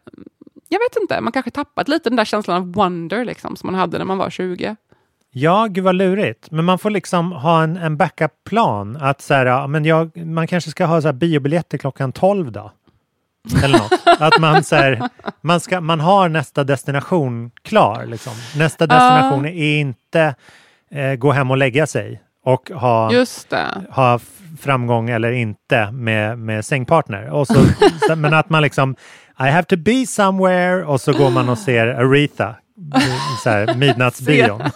[0.69, 3.79] jag vet inte, man kanske tappat lite den där känslan av wonder liksom, som man
[3.79, 4.75] hade när man var 20.
[5.31, 6.51] Ja, gud vad lurigt.
[6.51, 8.97] Men man får liksom ha en, en backup-plan.
[9.01, 12.71] Att så här, men jag, man kanske ska ha så här biobiljetter klockan 12 då.
[13.63, 13.91] Eller något.
[14.21, 15.09] Att man, så här,
[15.41, 18.05] man, ska, man har nästa destination klar.
[18.05, 18.33] Liksom.
[18.57, 20.35] Nästa destination är inte
[20.91, 23.67] eh, gå hem och lägga sig och ha, Just det.
[23.91, 24.19] ha
[24.59, 27.29] framgång eller inte med, med sängpartner.
[27.29, 27.65] Och så,
[28.07, 28.95] så, men att man liksom
[29.39, 32.55] I have to be somewhere och så går man och ser Aretha.
[33.43, 34.61] Så här, midnattsbion.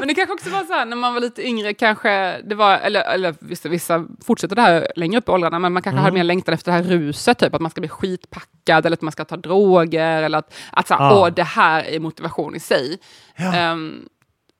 [0.00, 2.78] Men det kanske också var så här när man var lite yngre, kanske det var,
[2.78, 6.04] eller, eller vissa, vissa fortsätter det här längre upp i åldrarna, men man kanske Mm.
[6.04, 9.02] hade mer längtan efter det här ruset, typ att man ska bli skitpackad eller att
[9.02, 11.20] man ska ta droger eller att, att så här, Ja.
[11.20, 12.98] åh, det här är motivation i sig.
[13.36, 13.54] Ja.
[13.54, 14.08] Ehm,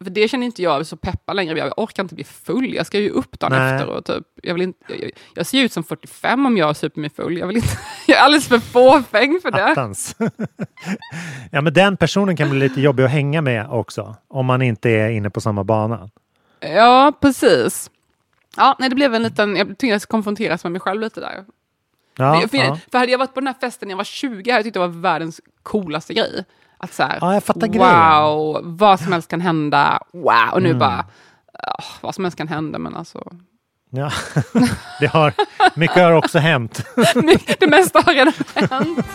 [0.05, 1.59] för det känner inte jag så peppad längre.
[1.59, 2.75] Jag orkar inte bli full.
[2.75, 3.75] Jag ska ju upp dagen Nej.
[3.75, 3.89] efter.
[3.89, 7.11] Och typ, jag, vill inte, jag, jag ser ut som 45 om jag super mig
[7.11, 7.39] full.
[7.39, 9.65] Jag, vill inte, jag är alldeles för fåfäng för det.
[9.65, 10.17] Attans.
[11.51, 14.17] ja, men den personen kan bli lite jobbig att hänga med också.
[14.29, 16.11] Om man inte är inne på samma bana.
[16.61, 17.91] Ja, precis.
[18.57, 21.45] Ja, nej, det blev en liten, jag tvingades konfronteras med mig själv lite där.
[22.17, 22.79] Ja, för, för, ja.
[22.93, 24.75] för hade jag varit på den här festen när jag var 20 hade jag tyckt
[24.75, 26.45] det var världens coolaste grej.
[26.79, 28.77] Att så här, Ja, jag fattar wow, grejen.
[28.77, 29.99] vad som helst kan hända.
[30.12, 30.79] Wow, och nu Mm.
[30.79, 31.05] bara,
[31.79, 33.33] åh, vad som helst kan hända, men alltså.
[33.91, 34.11] Ja.
[35.01, 35.33] det har,
[35.75, 36.85] mycket har också hänt.
[37.61, 38.33] det mesta har redan
[38.70, 39.07] hänt.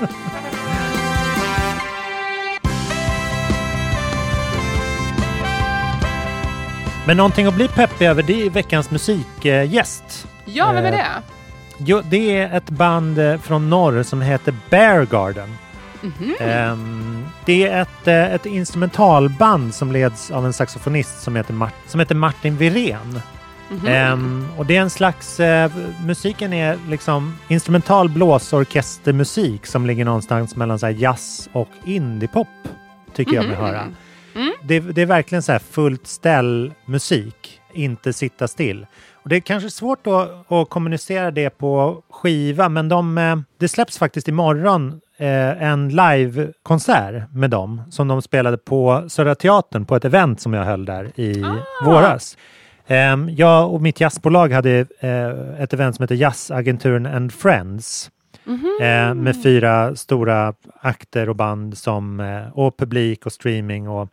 [7.08, 10.28] Men någonting att bli peppig över det är veckans musikgäst.
[10.46, 11.06] Ja, vem är Eh, det?
[11.78, 15.58] Jo, det är ett band eh, från norr som heter Bear Garden.
[16.02, 16.36] Mhm.
[16.40, 21.74] Ehm, det är ett, eh, ett instrumentalband som leds av en saxofonist som heter, Mart-
[21.88, 23.22] som heter Martin Virén.
[23.72, 23.88] Mhm.
[23.88, 25.72] Ehm, och det är en slags, eh,
[26.06, 32.48] musiken är liksom instrumental blåsorkestermusik som ligger någonstans mellan så jazz och indiepop,
[33.16, 33.66] tycker jag mig Mhm.
[33.66, 33.84] höra.
[34.36, 34.52] Mm.
[34.64, 38.86] Det, det är verkligen så här fullt ställ musik, inte sitta still.
[39.24, 43.68] Och det är kanske svårt att, att kommunicera det på skiva, men de, eh, det
[43.68, 49.96] släpps faktiskt imorgon eh, en livekonsert med dem som de spelade på Södra Teatern på
[49.96, 51.44] ett event som jag höll där i
[51.86, 52.38] våras.
[52.88, 58.12] Ehm, jag och mitt jazzbolag hade eh, ett event som heter Jazzagenturen and Friends.
[58.82, 63.90] Eh, med fyra stora akter och band som, eh, och publik och streaming.
[63.90, 64.10] Och,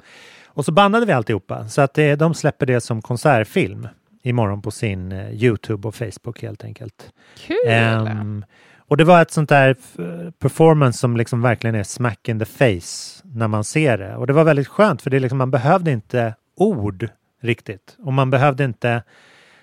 [0.46, 1.68] och så bandade vi alltihopa.
[1.68, 3.88] Så att det, de släpper det som konsertfilm
[4.22, 7.10] imorgon på sin eh, Youtube och Facebook helt enkelt.
[7.46, 7.56] Kul!
[7.66, 8.44] Ehm,
[8.88, 12.44] och det var ett sånt där f- performance som liksom verkligen är smack in the
[12.44, 14.16] face när man ser det.
[14.16, 17.08] Och det var väldigt skönt för det liksom, man behövde inte ord
[17.42, 17.96] riktigt.
[18.04, 19.02] Och man behövde inte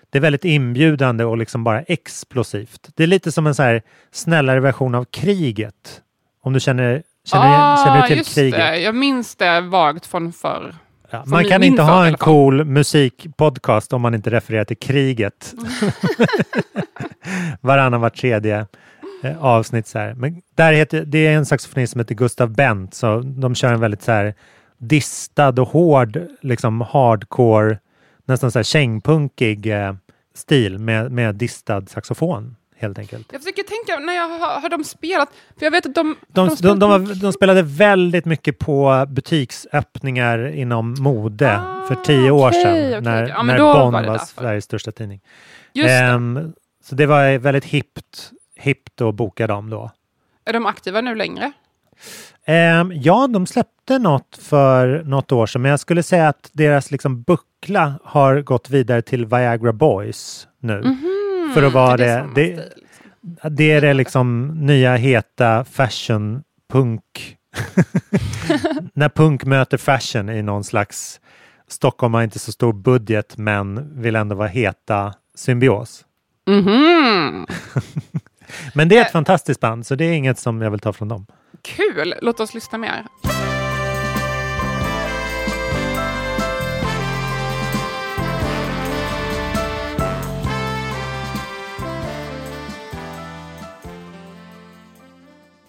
[0.09, 2.89] det är väldigt inbjudande och liksom bara explosivt.
[2.95, 6.01] Det är lite som en så här snällare version av kriget.
[6.41, 8.59] Om du känner, känner, känner du till Ah, just kriget?
[8.59, 8.77] det.
[8.79, 10.75] Jag minns det vagt från förr.
[11.09, 15.53] Ja, man kan inte ha en cool musikpodcast om man inte refererar till kriget.
[17.61, 18.65] Varannan vart tredje eh,
[19.39, 19.87] avsnitt.
[19.87, 20.13] Så här.
[20.13, 23.79] Men där heter, det är en saxofonist som heter Gustav Bent, så de kör en
[23.79, 24.33] väldigt så här
[24.77, 27.79] distad och hård, liksom hardcore,
[28.25, 29.93] nästan så här kängpunkig eh,
[30.35, 33.29] stil med, med distad saxofon helt enkelt.
[33.31, 35.29] Jag försöker tänka, när jag har, har de spelat?
[35.57, 36.15] För jag vet att de...
[36.27, 42.31] De, de, spelat de, var, de spelade väldigt mycket på butiksöppningar inom mode för tio
[42.31, 43.33] år Ah, sedan okej, när, okej.
[43.35, 44.17] Ja, när Bonn var var.
[44.17, 45.21] Sveriges största tidning.
[45.73, 45.89] Just.
[45.89, 46.53] Ehm,
[46.83, 48.31] så det var väldigt hippt,
[48.63, 49.91] hippt att boka dem då.
[50.45, 51.51] Är de aktiva nu längre?
[52.45, 56.91] Ehm, ja, de släppte något för något år sedan, men jag skulle säga att deras
[56.91, 60.81] liksom buckla har gått vidare till Viagra Boys nu.
[60.81, 62.29] Mhm, För att vara det är det.
[62.35, 62.71] Det, stil,
[63.55, 67.37] det är det liksom nya heta fashion punk.
[68.93, 71.19] När punk möter fashion i någon slags
[71.67, 76.05] Stockholm har inte så stor budget men vill ändå vara heta symbios.
[76.47, 77.45] Mhm.
[78.73, 81.07] Men det är ett fantastiskt band så det är inget som jag vill ta från
[81.07, 81.25] dem.
[81.61, 82.13] Kul!
[82.21, 83.03] Låt oss lyssna mer.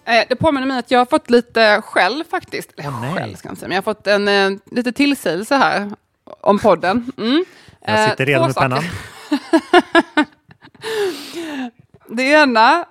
[0.05, 2.71] Eh, Det påminner mig att jag har fått lite skäll faktiskt.
[2.77, 3.13] Eller nej.
[3.13, 5.91] skäll ska jag säga, men jag har fått en eh, lite tillsägelse här
[6.41, 7.11] om podden.
[7.17, 7.45] Mm.
[7.85, 8.83] Jag Eh, sitter redo två med pennan.
[12.07, 12.85] Det ena,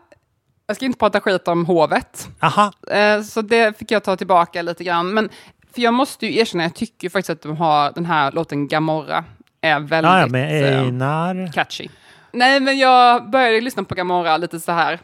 [0.66, 2.28] jag ska inte prata skit om hovet.
[2.40, 5.14] Aha, Eh, Så det fick jag ta tillbaka lite grann.
[5.14, 5.28] Men,
[5.74, 9.24] för jag måste ju erkänna, jag tycker faktiskt att de har den här låten Gamorra
[9.60, 11.52] är väldigt ja, med eh, Einar.
[11.52, 11.88] catchy.
[12.32, 15.00] Nej, men jag började lyssna på Gamorra lite så här,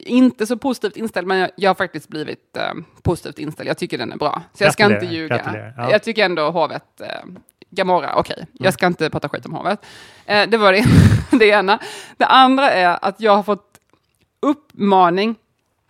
[0.00, 2.72] inte så positivt inställd, men jag, jag har faktiskt blivit eh,
[3.02, 3.68] positivt inställd.
[3.68, 4.42] Jag tycker den är bra.
[4.54, 5.72] Så jag ska inte ljuga.
[5.76, 5.90] ja.
[5.90, 7.06] Jag tycker ändå hovet, eh,
[7.70, 8.36] Gamorra, okej.
[8.38, 8.48] Mm.
[8.52, 9.86] Jag ska inte prata skit om hovet.
[10.26, 10.84] Eh, det var det,
[11.38, 11.78] det ena.
[12.16, 13.78] Det andra är att jag har fått
[14.40, 15.34] uppmaning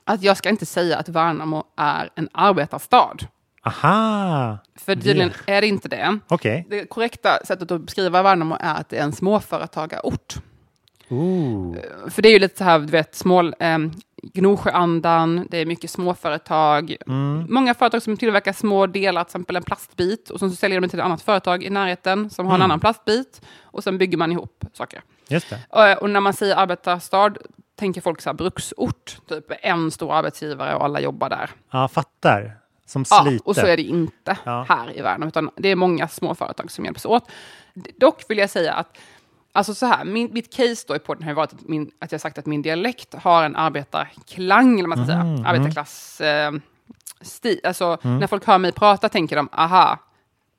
[0.04, 3.16] att jag ska inte säga att Värnamo är en arbetarstad.
[3.62, 6.18] Aha, För tydligen är det inte det.
[6.28, 6.66] okej.
[6.70, 10.34] Det korrekta sättet att beskriva Värnamo är att det är en småföretagarort.
[11.08, 11.76] Ooh.
[12.10, 13.78] För det är ju lite så här, du vet, små, eh,
[14.22, 16.96] Gnosjöandan, det är mycket småföretag.
[17.06, 17.46] Mm.
[17.50, 20.98] Många företag som tillverkar små delar, till exempel en plastbit, och så säljer de till
[20.98, 22.64] ett annat företag i närheten som har en Mm.
[22.64, 25.02] annan plastbit, och sen bygger man ihop saker.
[25.28, 25.52] Just.
[25.68, 27.30] Och, och när man säger arbetarstad
[27.76, 31.50] tänker folk så här bruksort, typ en stor arbetsgivare och alla jobbar där.
[31.70, 32.56] Ja, fattar.
[32.86, 33.48] Som Ja, sliter.
[33.48, 34.66] och så är det inte Ja.
[34.68, 37.30] här i världen, utan det är många små företag som hjälps åt.
[37.96, 38.98] Dock vill jag säga att
[39.56, 42.20] Alltså så här, min, mitt case då i podden har varit att, min, att jag
[42.20, 46.20] sagt att min dialekt har en arbetarklang, eller man ska Mm, säga, arbetarklass.
[46.20, 46.52] Eh,
[47.20, 49.98] sti, alltså när folk hör mig prata tänker de, aha,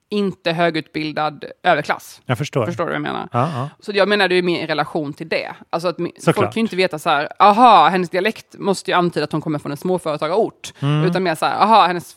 [0.09, 2.21] inte högutbildad överklass.
[2.25, 2.65] Jag förstår.
[2.65, 3.29] Förstår du vad jag menar?
[3.31, 3.69] Ja, ja.
[3.79, 5.53] Så jag menar det är mer i relation till det.
[5.69, 6.35] Alltså att mi- Såklart.
[6.35, 9.41] folk kan ju inte veta så här, aha, hennes dialekt måste ju antyda att hon
[9.41, 10.73] kommer från en småföretagarort.
[10.79, 11.03] Mm.
[11.05, 12.15] Utan mer så här, aha, hennes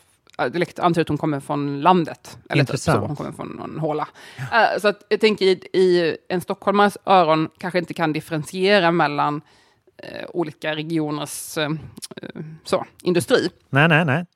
[0.48, 2.38] dialekt antyder att hon kommer från landet.
[2.48, 3.00] Eller typ Intressant.
[3.00, 4.08] så, hon kommer från någon håla.
[4.38, 9.40] Äh, så att jag tänker i, i en stockholmares öron kanske inte kan differentiera mellan
[10.02, 13.50] eh, olika regioners eh, eh, så, industri.
[13.70, 14.26] Nej, nej, nej.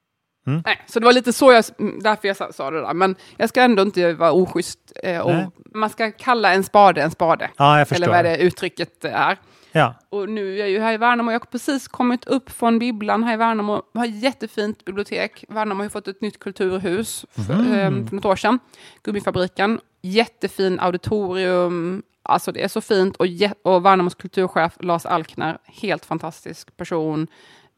[0.46, 2.94] Nej, så det var lite så jag, mm, därför jag sa, det där.
[2.94, 4.78] Men jag ska ändå inte vara oschysst.
[5.02, 7.50] Eh, man ska kalla en spade en spade.
[7.57, 7.84] Ja.
[7.90, 9.38] Eller vad det uttrycket är.
[9.76, 9.94] Ja.
[10.08, 11.30] Och nu är jag ju här i Värnamo.
[11.32, 13.82] Jag har precis kommit upp från bibblan här i Värnamo.
[13.92, 15.44] Vi har ett jättefint bibliotek.
[15.48, 17.72] Värnamo har ju fått ett nytt kulturhus för, Mm.
[18.02, 18.58] eh, för något år sedan.
[19.02, 19.80] Gummifabriken.
[20.02, 22.02] Jättefin auditorium.
[22.22, 23.26] Alltså det är så fint och,
[23.62, 27.26] och Värnamos kulturchef Lars Alkner, helt fantastisk person.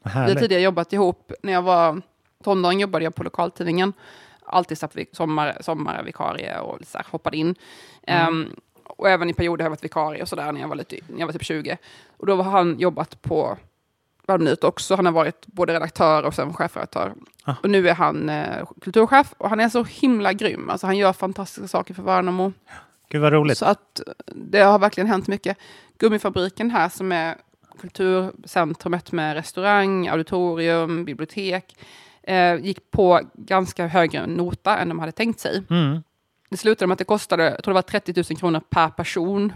[0.04, 1.32] Vi har tidigare jobbat ihop.
[1.42, 2.02] När jag var
[2.44, 3.92] tonåring jobbade jag på lokaltidningen.
[4.44, 7.54] Alltid satt vi sommar, sommarvikarie och så hoppade in.
[8.02, 8.50] Ehm,
[8.96, 11.20] och även i perioder har jag varit vikarie och sådär när jag var, lite, när
[11.20, 11.78] jag var typ 20.
[12.16, 13.58] Och då har han jobbat på
[14.26, 14.96] Värmnytt också.
[14.96, 17.14] Han har varit både redaktör och sen chefredaktör.
[17.44, 17.54] Ah.
[17.62, 20.70] Och nu är han eh, kulturchef och han är så himla grym.
[20.70, 22.52] Alltså, han gör fantastiska saker för Värnamo.
[23.08, 23.58] Gud vad roligt.
[23.58, 25.56] Så att eh, det har verkligen hänt mycket.
[25.98, 27.36] Gummifabriken här som är
[27.80, 31.76] kulturcentrumet med restaurang, auditorium, bibliotek
[32.22, 35.62] eh, gick på ganska högre nota än de hade tänkt sig.
[35.70, 36.02] Mm.
[36.50, 39.52] Det slutade med att det kostade, jag tror det var 30 000 kronor per person,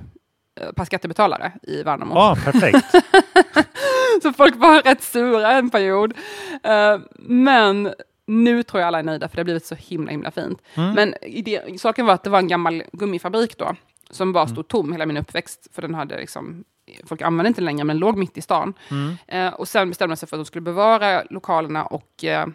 [0.60, 2.14] eh, per skattebetalare i Värnamo.
[2.14, 2.86] Ja, perfekt.
[4.22, 6.14] Så folk var rätt sura en period.
[6.62, 7.94] Eh, men
[8.26, 10.62] nu tror jag alla är nöjda för det har blivit så himla himla fint.
[10.74, 10.92] Mm.
[10.92, 13.76] Men idé, saken var att det var en gammal gummifabrik då,
[14.10, 16.64] som bara stod tom hela min uppväxt, för den hade liksom,
[17.04, 18.74] folk använde inte längre, men låg mitt i stan.
[18.90, 19.16] Mm.
[19.26, 22.46] Eh, och sen bestämde man sig för att de skulle bevara lokalerna och eh,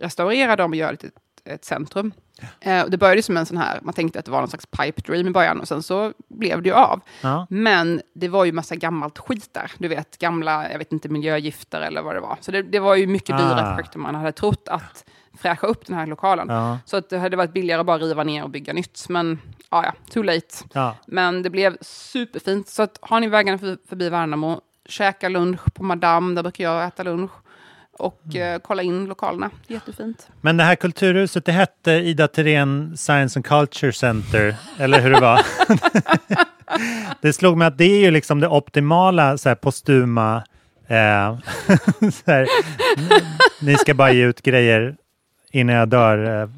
[0.00, 2.12] restaurera dem och göra det till ett, ett centrum.
[2.60, 4.66] Eh, och det började som en sån här, man tänkte att det var någon slags
[4.66, 7.00] pipe dream i början och sen så blev det ju av.
[7.20, 7.46] Ja.
[7.50, 9.72] Men det var ju massa gammalt skit där.
[9.78, 12.36] Du vet, gamla, jag vet inte, miljögifter eller vad det var.
[12.40, 13.74] Så det, det var ju mycket dyrare Ah.
[13.74, 15.04] projekt än man hade trott att
[15.38, 16.48] fräscha upp den här lokalen.
[16.48, 16.78] Ja.
[16.84, 19.06] Så att det hade varit billigare att bara riva ner och bygga nytt.
[19.08, 19.38] Men
[19.70, 20.46] ja, ja, too late.
[20.72, 20.96] Ja.
[21.06, 22.68] Men det blev superfint.
[22.68, 26.84] Så att har ni vägarna för, förbi Värnamo, käka lunch på Madame, där brukar jag
[26.86, 27.30] äta lunch.
[28.02, 29.50] Och eh, kolla in lokalerna.
[29.66, 30.28] Jättefint.
[30.40, 35.20] Men det här kulturhuset, det hette Ida Thirén Science and Culture Center, eller hur det
[35.20, 35.40] var?
[37.20, 40.36] det slog mig att det är ju liksom det optimala så här, postuma,
[40.86, 41.38] eh,
[42.00, 42.48] så här,
[43.60, 44.96] ni ska bara ge ut grejer
[45.50, 46.48] innan jag dör, eh.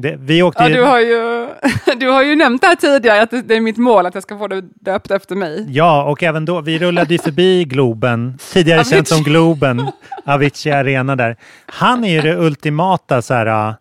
[0.00, 1.48] Det, vi åkte Ja, du, har ju,
[1.96, 4.38] du har ju nämnt det här tidigare, att det, är mitt mål att jag ska
[4.38, 5.66] få det döpt efter mig.
[5.68, 9.22] Ja, och även då, vi rullade ju förbi Globen, tidigare känt som.
[9.22, 9.90] Globen,
[10.24, 11.36] Avicii Arena där.
[11.66, 13.74] Han är ju det ultimata så här, äh,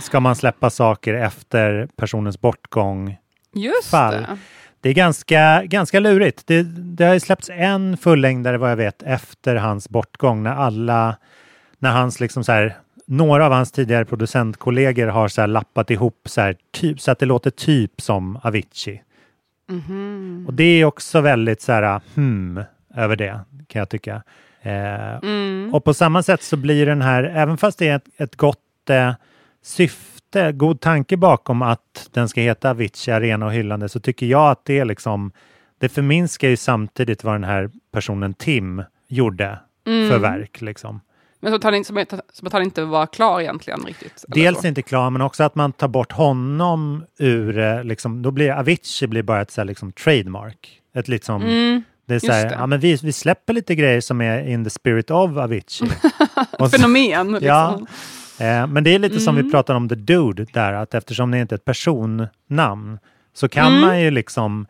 [0.00, 3.16] ska man släppa saker efter personens bortgång
[3.54, 4.14] Just fall.
[4.14, 4.38] det.
[4.80, 6.46] Det är ganska, ganska lurigt.
[6.46, 6.62] Det,
[6.96, 11.16] det har ju släppts en fullängdare vad jag vet efter hans bortgång när alla,
[11.78, 12.76] när hans liksom så här,
[13.10, 17.26] några av hans tidigare producentkollegor har så lappat ihop så här, typ, så att det
[17.26, 19.02] låter typ som Avicii.
[19.68, 20.44] Mhm.
[20.48, 22.60] Och det är också väldigt så här, hmm,
[22.94, 24.22] över det kan jag tycka.
[24.62, 25.74] Eh, Mm.
[25.74, 28.90] Och på samma sätt så blir den här, även fast det är ett, ett gott
[28.90, 29.12] eh,
[29.62, 34.50] syfte, god tanke bakom att den ska heta Avicii Arena och hyllande, så tycker jag
[34.50, 35.32] att det är liksom,
[35.78, 40.10] det förminskar ju samtidigt vad den här personen Tim gjorde Mm.
[40.10, 40.60] för verk.
[40.60, 41.00] Liksom.
[41.40, 44.24] Men så att, han, inte- som, att- som han inte var klar egentligen riktigt?
[44.28, 44.66] Dels så.
[44.66, 49.08] inte klar, men också att man tar bort honom ur, eh, liksom, då blir Avicii
[49.08, 50.80] blir bara ett så här, liksom, trademark.
[50.94, 54.20] Ett liksom, Mm, det är så här, ja, men vi, vi släpper lite grejer som
[54.20, 55.90] är in the spirit of Avicii.
[56.58, 57.32] Och så- Fenomen.
[57.32, 57.46] Liksom.
[57.48, 57.80] Ja,
[58.46, 59.50] eh, men det är lite som vi Mm.
[59.50, 62.98] pratade om The Dude där, att eftersom det inte är ett personnamn
[63.34, 63.80] så kan Mm.
[63.80, 64.66] man ju liksom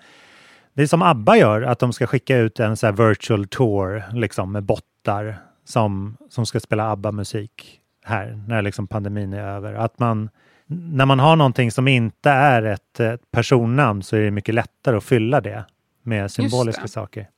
[0.74, 4.52] det är som ABBA gör, att de ska skicka ut en så virtual tour liksom,
[4.52, 5.38] med bottar
[5.70, 9.74] som, som ska spela ABBA-musik här när liksom pandemin är över.
[9.74, 10.30] Att man,
[10.66, 14.96] när man har någonting som inte är ett, ett personnamn så är det mycket lättare
[14.96, 15.64] att fylla det
[16.02, 16.88] med symboliska det.
[16.88, 17.28] saker.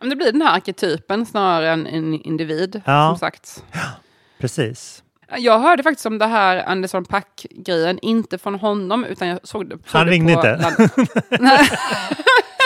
[0.00, 3.08] Men det blir den här arketypen snarare än en individ, Ja.
[3.10, 3.64] som sagt.
[4.40, 5.02] Precis.
[5.38, 9.76] Jag hörde faktiskt om det här Anderson Pack-grejen, inte från honom, utan jag såg det,
[9.76, 10.70] såg Han det ringde på inte?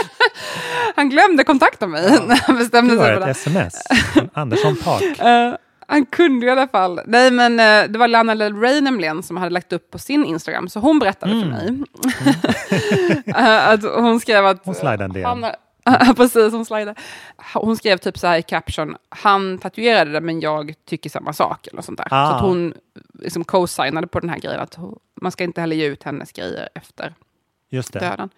[0.94, 3.30] Han glömde kontakta mig när han bestämde sig för ett det.
[3.30, 3.74] sms
[4.14, 5.18] från Andersson Park.
[5.20, 5.54] Eh,
[5.86, 7.00] han kunde i alla fall.
[7.06, 10.24] Nej, men uh, det var Lana Del Rey nämligen som hade lagt upp på sin
[10.24, 11.82] Instagram, så hon berättade för mig.
[13.36, 14.60] Eh, att hon skrev att...
[14.64, 15.24] Hon slidade en del.
[15.24, 15.46] Han,
[15.86, 16.94] Ja, precis, hon slidade.
[17.54, 21.66] Hon skrev typ så här i caption, han tatuerade det men jag tycker samma sak.
[21.66, 22.08] Eller sånt där.
[22.10, 22.28] Ah.
[22.30, 22.74] Så att hon
[23.20, 26.32] liksom co-signade på den här grejen, att hon- man ska inte heller ge ut hennes
[26.32, 27.14] grejer efter
[27.74, 27.98] Just det.
[27.98, 28.30] döden.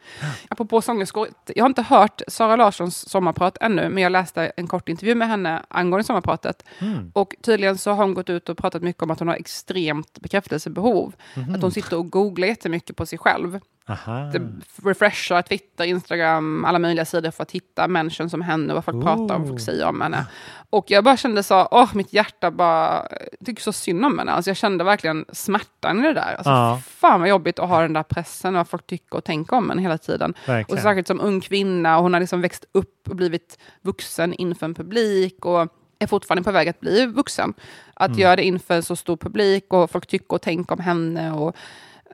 [0.48, 4.88] Apropå sångerskor, jag har inte hört Sara Larssons sommarprat ännu, men jag läste en kort
[4.88, 6.62] intervju med henne angående sommarpratet.
[6.78, 7.10] Mm.
[7.14, 10.20] Och tydligen så har hon gått ut och pratat mycket om att hon har extremt
[10.20, 11.14] bekräftelsebehov.
[11.34, 11.54] Mhm.
[11.54, 13.60] Att hon sitter och googlar jättemycket på sig själv.
[13.88, 14.30] Aha.
[14.32, 14.42] Det
[14.84, 19.34] refreshar Twitter, Instagram, alla möjliga sidor för att hitta människor som henne, vad folk pratar
[19.34, 20.26] om, vad folk säger om henne.
[20.70, 23.06] Och jag bara kände så, åh, mitt hjärta bara,
[23.38, 24.32] jag tycker så synd om henne.
[24.32, 26.34] Alltså jag kände verkligen smärtan i det där.
[26.34, 26.80] Alltså, Ja.
[26.86, 29.70] Fan vad jobbigt att ha den där pressen och vad folk tycker och tänker om
[29.70, 30.34] en hela tiden.
[30.46, 30.78] Verkligen.
[30.78, 34.64] Och särskilt som ung kvinna, och hon har liksom växt upp och blivit vuxen inför
[34.66, 35.68] en publik och
[35.98, 37.54] är fortfarande på väg att bli vuxen.
[37.94, 38.18] Att Mm.
[38.20, 41.32] göra det inför en så stor publik och folk tycker och tänker om henne.
[41.32, 41.56] Och,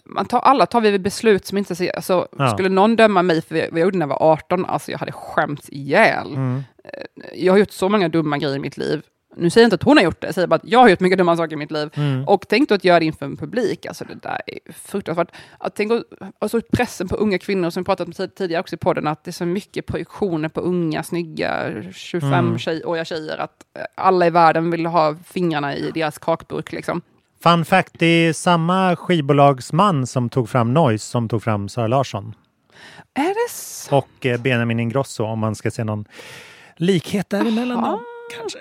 [0.04, 1.92] man tar, alla tar vi beslut som inte...
[1.96, 2.50] Alltså, Ja.
[2.50, 5.12] Skulle någon döma mig för vad jag gjorde när jag var 18, alltså jag hade
[5.12, 6.34] skämts ihjäl.
[6.34, 6.62] Mm.
[7.34, 9.02] Jag har gjort så många dumma grejer i mitt liv.
[9.36, 10.88] Nu säger jag inte att hon har gjort det, jag säger bara att jag har
[10.88, 11.90] gjort mycket dumma saker i mitt liv.
[11.94, 12.28] Mm.
[12.28, 15.28] Och tänk då att göra det inför en publik, alltså det där är fruktansvärt.
[15.58, 16.04] Att tänk att-
[16.38, 19.24] alltså pressen på unga kvinnor, som vi pratat om tid- tidigare också i podden, att
[19.24, 22.58] det är så mycket projektioner på unga, snygga, 25 Mm.
[22.58, 26.72] tjej-åriga tjejer, att eh, alla i världen vill ha fingrarna i deras kakburk.
[26.72, 27.02] Liksom.
[27.42, 32.34] Fun fact, det är samma skivbolagsman som tog fram Noise som tog fram Sara Larsson.
[33.14, 33.96] Är det så?
[33.96, 36.04] Och eh, Benjamin Ingrosso om man ska se någon
[36.76, 37.98] likhet däremellan.
[38.38, 38.58] Kanske.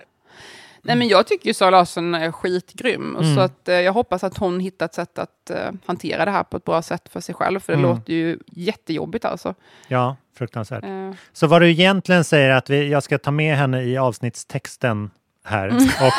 [0.83, 3.15] Nej, men jag tycker ju Sara Larsson är skitgrym.
[3.15, 3.35] Och Mm.
[3.35, 6.43] Så att, eh, jag hoppas att hon hittar ett sätt att eh, hantera det här
[6.43, 7.59] på ett bra sätt för sig själv.
[7.59, 7.89] För det Mm.
[7.91, 9.55] låter ju jättejobbigt alltså.
[9.87, 10.83] Ja, fruktansvärt.
[10.83, 13.97] Eh, Så vad du egentligen säger är att vi, jag ska ta med henne i
[13.97, 15.11] avsnittstexten
[15.45, 15.83] här Mm.
[15.83, 16.13] och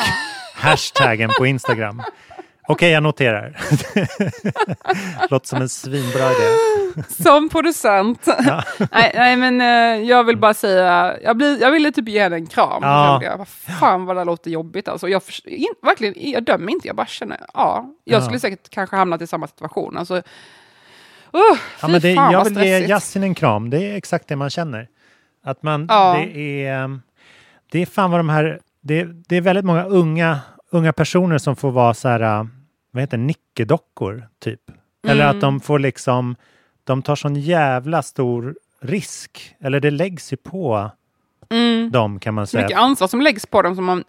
[0.55, 2.01] hashtaggen på Instagram.
[2.73, 3.57] Okej, jag noterar.
[5.29, 7.03] Låter som en svinbra idé.
[7.23, 8.27] som producent.
[8.91, 12.35] nej, nej, men eh, jag vill bara säga, jag, blir, jag ville typ ge henne
[12.35, 12.83] en kram.
[12.83, 13.23] Ja.
[13.23, 15.09] Jag, vad fan vad det låter jobbigt alltså.
[15.09, 18.25] Jag, in, verkligen, jag dömer inte, jag bara känner, ja, jag Ja.
[18.25, 19.97] skulle säkert kanske hamnat i samma situation.
[19.97, 20.21] Alltså, uh,
[21.81, 22.87] Ja, men det, fan jag vill ge.
[22.87, 23.69] Yasin en kram.
[23.69, 24.87] Det är exakt det man känner.
[25.45, 26.99] Att man, det, är,
[27.71, 28.59] det är fan vad de här...
[28.81, 30.39] Det, det är väldigt många unga,
[30.71, 32.47] unga personer som får vara så här,
[32.93, 34.61] vad heter nickedockor typ.
[35.07, 35.35] Eller Mm.
[35.35, 36.35] att de får liksom,
[36.83, 39.55] de tar sån jävla stor risk.
[39.59, 40.91] Eller det läggs ju på
[41.49, 41.91] Mm.
[41.91, 42.63] dem kan man säga.
[42.63, 43.75] mycket ansvar som läggs på dem.
[43.75, 44.03] Som man,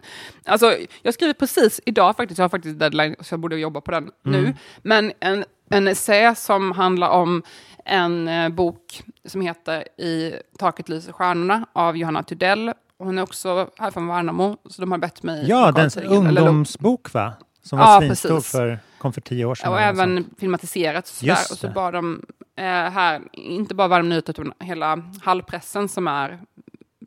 [0.45, 3.91] alltså, jag skriver precis idag faktiskt, jag har faktiskt deadline, så jag borde jobba på
[3.91, 4.39] den nu.
[4.39, 4.53] Mm.
[4.81, 7.43] Men en, en essä som handlar om
[7.85, 12.73] en eh, bok som heter I taket lyser stjärnorna av Johanna Tudell.
[12.97, 15.45] Hon är också här från Värnamo, så de har bett mig...
[15.49, 15.89] Ja, den
[16.27, 17.33] eller ungdomsbok va?
[17.65, 19.71] Som var Ja, svinstor för, kom för tio år sedan.
[19.73, 20.39] Och även sånt.
[20.39, 21.11] filmatiserats.
[21.11, 21.33] Och, så där.
[21.51, 22.21] och så bad de
[22.57, 26.39] eh, här, inte bara Värmdö Nyheter, utan hela Hallpressen som är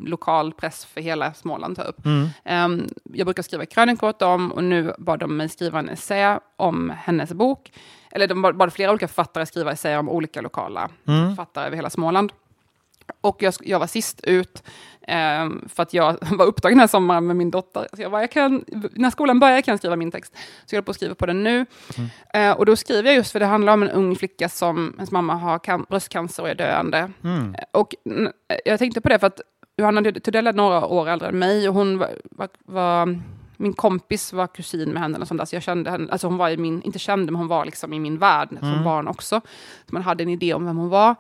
[0.00, 2.06] lokal press för hela Småland upp.
[2.06, 2.28] Mm.
[2.44, 6.40] Ehm, jag brukar skriva krönikor åt dem och nu bad de mig skriva en essä
[6.56, 7.72] om hennes bok.
[8.11, 11.28] Eller de bad bad flera olika författare skriva essäer om olika lokala Mm.
[11.28, 12.32] författare över hela Småland.
[13.20, 14.62] Och jag, jag var sist ut
[15.09, 17.86] ehm, för att jag var upptagen den här sommaren med min dotter.
[17.92, 20.36] Så jag bara, jag kan, när skolan börjar kan jag skriva min text.
[20.66, 21.66] Så jag håller på att skriva på den nu.
[22.34, 25.11] Eh, och då skriver jag just för det handlar om en ung flicka som, hennes
[25.11, 27.11] mamma har kan, bröstcancer och är döende.
[27.24, 27.54] Mm.
[27.72, 28.32] Och n-
[28.64, 29.40] jag tänkte på det för att
[29.76, 33.20] Johanna Tudell är några år äldre än mig och hon var, var, var
[33.56, 36.36] min kompis var kusin med henne, eller sånt där, så jag kände henne, alltså hon
[36.36, 38.84] var i min, inte kände, men hon var liksom i min värld som Mm.
[38.84, 39.40] barn också.
[39.86, 41.14] Så man hade en idé om vem hon var.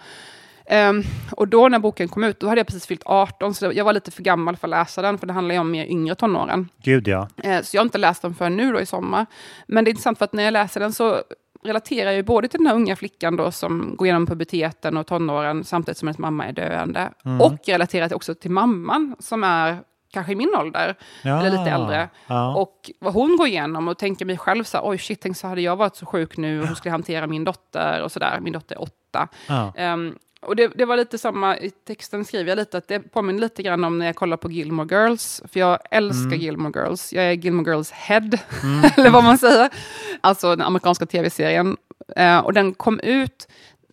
[0.70, 1.02] Ehm,
[1.36, 3.92] och då när boken kom ut, då hade jag precis fyllt 18, så jag var
[3.92, 6.68] lite för gammal för att läsa den, för det handlar ju om mer yngre tonåren.
[6.82, 7.28] Gud ja.
[7.42, 9.26] Eh, Så jag har inte läst den förrän nu då i sommar.
[9.66, 11.22] Men det är intressant för att när jag läser den så
[11.64, 15.06] relaterar jag ju både till den här unga flickan då som går igenom puberteten och
[15.06, 17.10] tonåren samtidigt som hennes mamma är döende.
[17.24, 17.40] Mm.
[17.40, 19.78] Och relaterar också till mamman som är
[20.12, 21.38] kanske i min ålder, Ja.
[21.40, 22.08] eller lite äldre.
[22.26, 22.54] Ja.
[22.56, 25.46] Och vad hon går igenom och tänker mig själv så här, oj shit, tänk så
[25.46, 28.38] hade jag varit så sjuk nu och hur skulle hantera min dotter och sådär.
[28.40, 29.28] Min dotter är åtta.
[29.48, 29.72] Ja.
[29.76, 33.40] Ehm, och det, det var lite samma, i texten skriver jag lite att det påminner
[33.40, 36.38] lite grann om när jag kollar på Gilmore Girls, för jag älskar Mm.
[36.40, 37.12] Gilmore Girls.
[37.12, 38.30] Jag är Gilmore Girls head,
[38.96, 39.70] eller vad man säger.
[40.20, 41.76] Alltså den amerikanska tv-serien.
[42.16, 43.48] Eh, och den kom ut,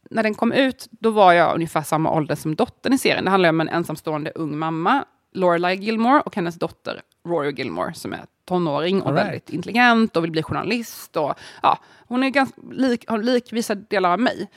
[0.09, 3.23] när den kom ut, då var jag ungefär samma ålder som dottern i serien.
[3.25, 8.13] Det handlar om en ensamstående ung mamma, Lorelai Gilmore, och hennes dotter Rory Gilmore, som
[8.13, 9.25] är tonåring och right.
[9.27, 11.17] väldigt intelligent och vill bli journalist.
[11.17, 11.33] Och,
[11.63, 14.49] ja, hon är ganska lik, har lik vissa delar av mig,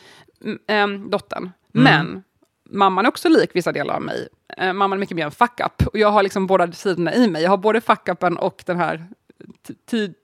[0.45, 1.51] m- ehm, dottern.
[1.73, 2.23] Men
[2.71, 4.29] mamman är också lik vissa delar av mig.
[4.57, 5.87] Eh, mamman är mycket mer en fuck-up.
[5.87, 7.43] Och jag har liksom båda sidorna i mig.
[7.43, 9.07] Jag har både fuck-upen och den här
[9.69, 10.15] ti- tid,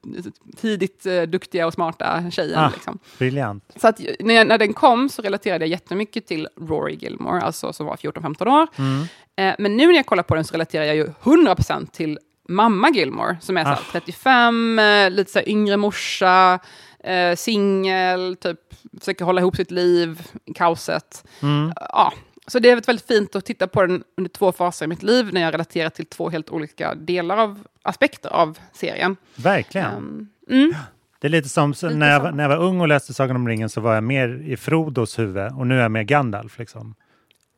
[0.56, 2.58] tidigt eh, duktiga och smarta tjejen.
[2.58, 2.70] Ah.
[2.74, 2.98] Liksom.
[3.18, 3.64] Briljant.
[3.76, 7.72] Så att när, jag, när den kom så relaterade jag jättemycket till Rory Gilmore, alltså
[7.72, 8.66] som var 14-15 år.
[8.78, 9.02] Mm.
[9.36, 12.18] Eh, men nu när jag kollar på den så relaterar jag ju 100% till
[12.48, 13.78] mamma Gilmore, som är Ah.
[13.92, 16.58] 35, eh, lite så yngre morsa,
[17.04, 18.60] eh, singel, typ
[19.00, 20.22] försöker hålla ihop sitt liv,
[20.54, 21.24] kaoset.
[21.42, 21.72] Mm.
[21.76, 22.12] Ja,
[22.46, 25.32] så det är väldigt fint att titta på den under två faser i mitt liv,
[25.32, 29.16] när jag relaterar till två helt olika delar av aspekter av serien.
[29.34, 29.86] Verkligen.
[29.86, 30.74] Ehm, mm.
[31.18, 33.48] Det är lite som Lite när, jag, när jag var ung och läste Sagan om
[33.48, 36.58] ringen så var jag mer i Frodos huvud och nu är jag mer Gandalf.
[36.58, 36.94] Liksom.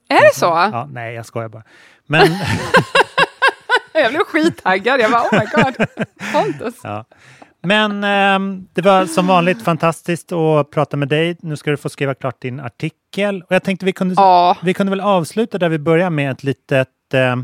[0.08, 0.46] Är det så?
[0.46, 1.62] Ja, nej, jag skojar bara.
[2.06, 2.26] Men,
[4.02, 5.00] Jag blev skittaggad.
[5.00, 5.86] Jag bara, oh my god,
[6.32, 6.80] Pontus.
[6.82, 7.04] ja.
[7.66, 11.36] Men ehm, det var som vanligt fantastiskt att prata med dig.
[11.40, 13.42] Nu ska du få skriva klart din artikel.
[13.42, 14.56] Och jag tänkte vi kunde, Ja.
[14.62, 17.36] vi kunde väl avsluta där vi börjar med ett litet eh,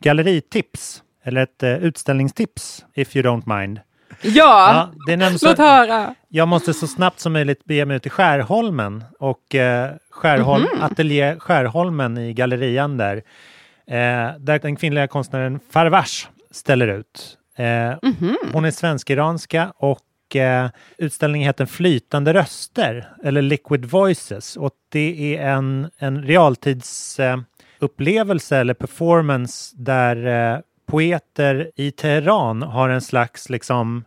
[0.00, 1.02] galleritips.
[1.24, 3.80] Eller ett eh, utställningstips, if you don't mind.
[4.22, 6.14] Ja, det är så- låt höra.
[6.28, 10.82] Jag måste så snabbt som möjligt bege mig ut till Skärholmen och eh, Skärholm, Mhm.
[10.82, 13.16] Ateljé Skärholmen i Gallerian där.
[13.86, 17.38] Eh, där den kvinnliga konstnären Farvash ställer ut.
[17.56, 18.36] Eh, Mhm.
[18.52, 25.48] Hon är svensk-iranska och eh, utställningen heter Flytande röster eller Liquid Voices och det är
[25.50, 27.44] en, en realtidsupplevelse
[27.78, 34.04] upplevelse eller performance där eh, poeter i Teheran har en slags liksom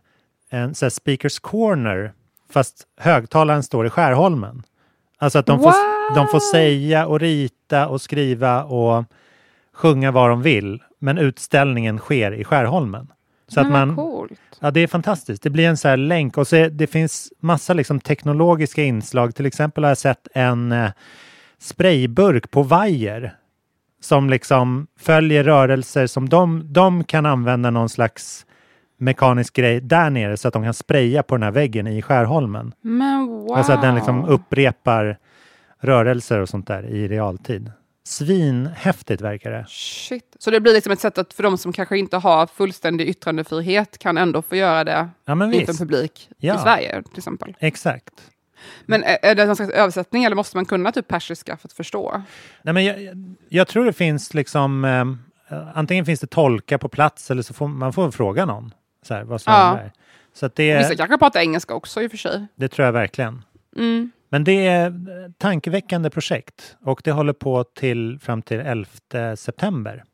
[0.50, 2.12] en så speakers corner
[2.50, 4.62] fast högtalaren står i Skärholmen.
[5.18, 9.04] Alltså att de får, de får säga och rita och skriva och
[9.72, 13.08] sjunga vad de vill men utställningen sker i Skärholmen.
[13.48, 14.40] Så att man, coolt.
[14.60, 15.42] Ja, det är fantastiskt.
[15.42, 19.34] Det blir en så länk och så är, det finns massa liksom teknologiska inslag.
[19.34, 20.90] Till exempel har jag sett en eh,
[21.58, 23.34] sprayburk på vajer
[24.00, 28.46] som liksom följer rörelser som de, de kan använda någon slags
[28.98, 32.72] mekanisk grej där nere så att de kan spraya på den här väggen i Skärholmen.
[32.80, 33.56] Men wow.
[33.56, 35.18] Alltså att den liksom upprepar
[35.80, 37.72] rörelser och sånt där i realtid.
[38.08, 39.64] Svinhäftigt verkar det.
[39.68, 40.36] Shit.
[40.38, 43.98] Så det blir liksom ett sätt att för de som kanske inte har fullständig yttrandefrihet
[43.98, 45.78] kan ändå få göra det Ja, men en visst.
[45.78, 46.54] publik Ja.
[46.54, 47.56] i Sverige till exempel.
[47.60, 48.14] Exakt.
[48.86, 51.72] Men är, är det någon slags översättning eller måste man kunna typ persiska för att
[51.72, 52.22] förstå?
[52.62, 52.96] Nej, men jag,
[53.48, 54.84] jag tror det finns liksom
[55.50, 58.74] eh, antingen finns det tolkar på plats eller så får man får fråga någon.
[59.02, 59.78] Så här, vad som Ja.
[59.78, 59.92] är.
[60.34, 62.46] Så att det, Vissa kanske pratar engelska också i och för sig.
[62.54, 63.44] det tror jag verkligen.
[63.76, 64.10] Mm.
[64.28, 64.92] Men det är eh,
[65.38, 70.04] tankeväckande projekt och det håller på till fram till 11 september.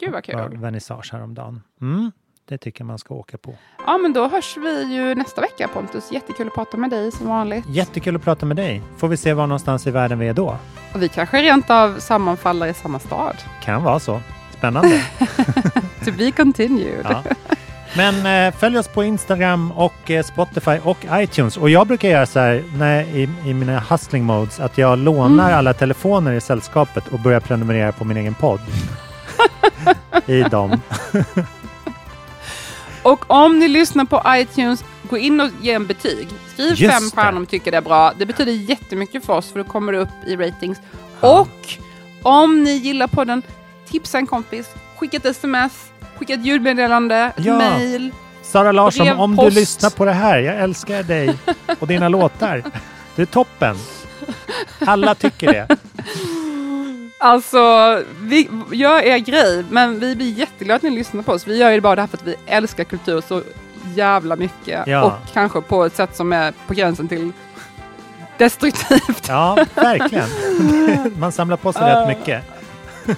[0.00, 0.58] Gud vad Var kul.
[0.58, 1.62] vernissage häromdagen.
[1.80, 2.12] Mm,
[2.48, 3.54] det tycker jag man ska åka på.
[3.86, 6.12] Ja men då hörs vi ju nästa vecka Pontus.
[6.12, 7.64] Jättekul att prata med dig som vanligt.
[7.68, 8.82] Jättekul att prata med dig.
[8.98, 10.56] Får vi se var någonstans i världen vi är då.
[10.94, 13.36] Och vi kanske rent av sammanfaller i samma stad.
[13.62, 14.20] Kan vara så.
[14.58, 15.02] Spännande.
[16.04, 17.06] To be continued.
[17.08, 17.22] Ja.
[17.96, 21.56] Men eh, följ oss på Instagram och eh, Spotify och iTunes.
[21.56, 25.44] Och jag brukar göra så här när, i, i mina hustling modes att jag lånar
[25.44, 25.58] Mm.
[25.58, 28.60] alla telefoner i sällskapet och börjar prenumerera på min egen podd.
[30.26, 30.80] I dem.
[33.02, 36.28] Och om ni lyssnar på iTunes, gå in och ge en betyg.
[36.52, 38.12] Skriv Just fem stjärnor om ni tycker det är bra.
[38.18, 40.78] Det betyder jättemycket för oss för då kommer det upp i ratings.
[41.20, 41.76] Och
[42.22, 43.42] om ni gillar podden,
[43.88, 45.72] tipsa en kompis, skicka ett sms,
[46.18, 47.56] skicka ett ljudmeddelande, Ja.
[47.58, 48.12] mail.
[48.42, 49.54] Sara Larsson, Brev, om post.
[49.54, 51.38] du lyssnar på det här, jag älskar dig
[51.78, 52.62] och dina låtar.
[53.16, 53.76] Du är toppen.
[54.86, 55.76] Alla tycker det.
[57.20, 57.58] Alltså,
[58.20, 61.46] vi, gör er grej, men vi blir jätteglada att ni lyssnar på oss.
[61.46, 63.42] Vi gör ju bara det här för att vi älskar kultur så
[63.94, 64.86] jävla mycket.
[64.86, 65.02] Ja.
[65.02, 67.32] Och kanske på ett sätt som är på gränsen till
[68.38, 69.24] destruktivt.
[69.28, 70.28] Ja, verkligen.
[71.18, 72.44] Man samlar på sig rätt mycket.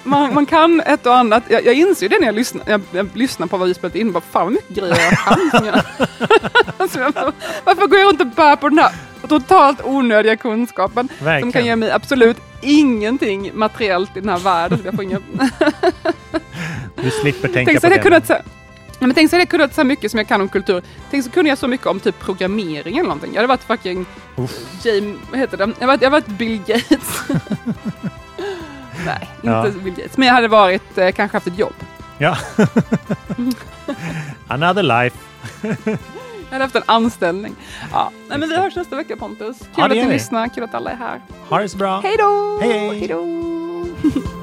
[0.03, 1.43] Man, man kan ett och annat.
[1.47, 3.95] Jag, jag inser ju det när jag lyssnar, jag, jag lyssnar på vad vi spelat
[3.95, 4.11] in.
[4.11, 5.59] Bara, fan vad mycket grejer jag kan.
[5.59, 5.75] som jag,
[6.77, 7.31] alltså, bara,
[7.63, 8.91] varför går jag runt och bär på den här
[9.27, 11.51] totalt onödiga kunskapen som Verkligen.
[11.51, 14.79] kan ge mig absolut ingenting materiellt i den här världen.
[14.85, 15.19] Jag får inga...
[16.95, 17.95] Du slipper tänka Tänk på det.
[17.95, 18.31] jag kunnat
[18.99, 20.81] men tänk så hade jag kunnat så mycket som jag kan om kultur.
[21.11, 23.29] Tänk så kunde jag så mycket om typ programmering eller någonting.
[23.33, 24.05] Jag hade varit fucking
[24.83, 25.63] James, vad heter det?
[25.63, 27.23] Jag hade varit, jag hade varit Bill Gates.
[29.05, 29.67] Nej, inte Ja.
[29.83, 30.17] Bill Gates.
[30.17, 31.73] Men jag hade varit, eh, kanske haft ett jobb.
[32.17, 32.37] Ja.
[34.47, 35.17] Another life.
[35.61, 37.55] Jag hade haft en anställning.
[37.91, 38.11] Ja.
[38.29, 39.59] Nej, men vi hörs nästa vecka Pontus.
[39.59, 41.21] Kul Ja, att ni lyssnar, kul att alla är här.
[41.49, 42.01] Ha det så bra.
[42.01, 42.59] Hej då!
[42.61, 42.99] Hej, hej.
[42.99, 43.25] Hej då!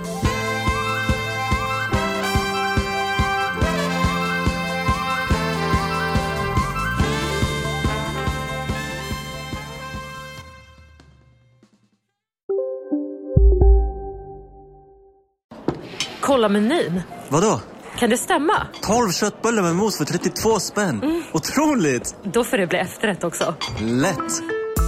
[16.28, 17.02] Kolla menyn.
[17.28, 17.60] Vadå?
[17.98, 18.66] Kan det stämma?
[18.82, 21.24] 12 köttbullar med mos för 32 spänn.
[21.32, 22.14] Otroligt!
[22.24, 23.54] Då får det bli efterrätt också.
[23.80, 24.32] Lätt!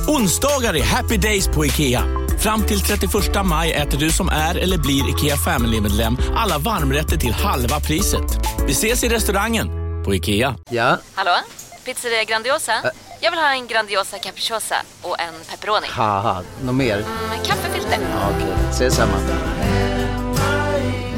[0.08, 2.02] Onsdagar är happy days på IKEA.
[2.38, 3.12] Fram till 31
[3.44, 8.38] maj äter du som är eller blir IKEA Family-medlem alla varmrätter till halva priset.
[8.66, 9.68] Vi ses i restaurangen
[10.04, 10.54] på IKEA.
[10.70, 10.98] Ja?
[11.14, 11.36] Hallå?
[11.84, 12.72] Pizzeria Grandiosa?
[13.20, 15.86] Jag vill ha en Grandiosa capriciosa och en pepperoni.
[16.64, 16.96] Något mer?
[17.30, 17.98] Med kaffefilter.
[18.12, 19.16] Ja, Okej, ses samma.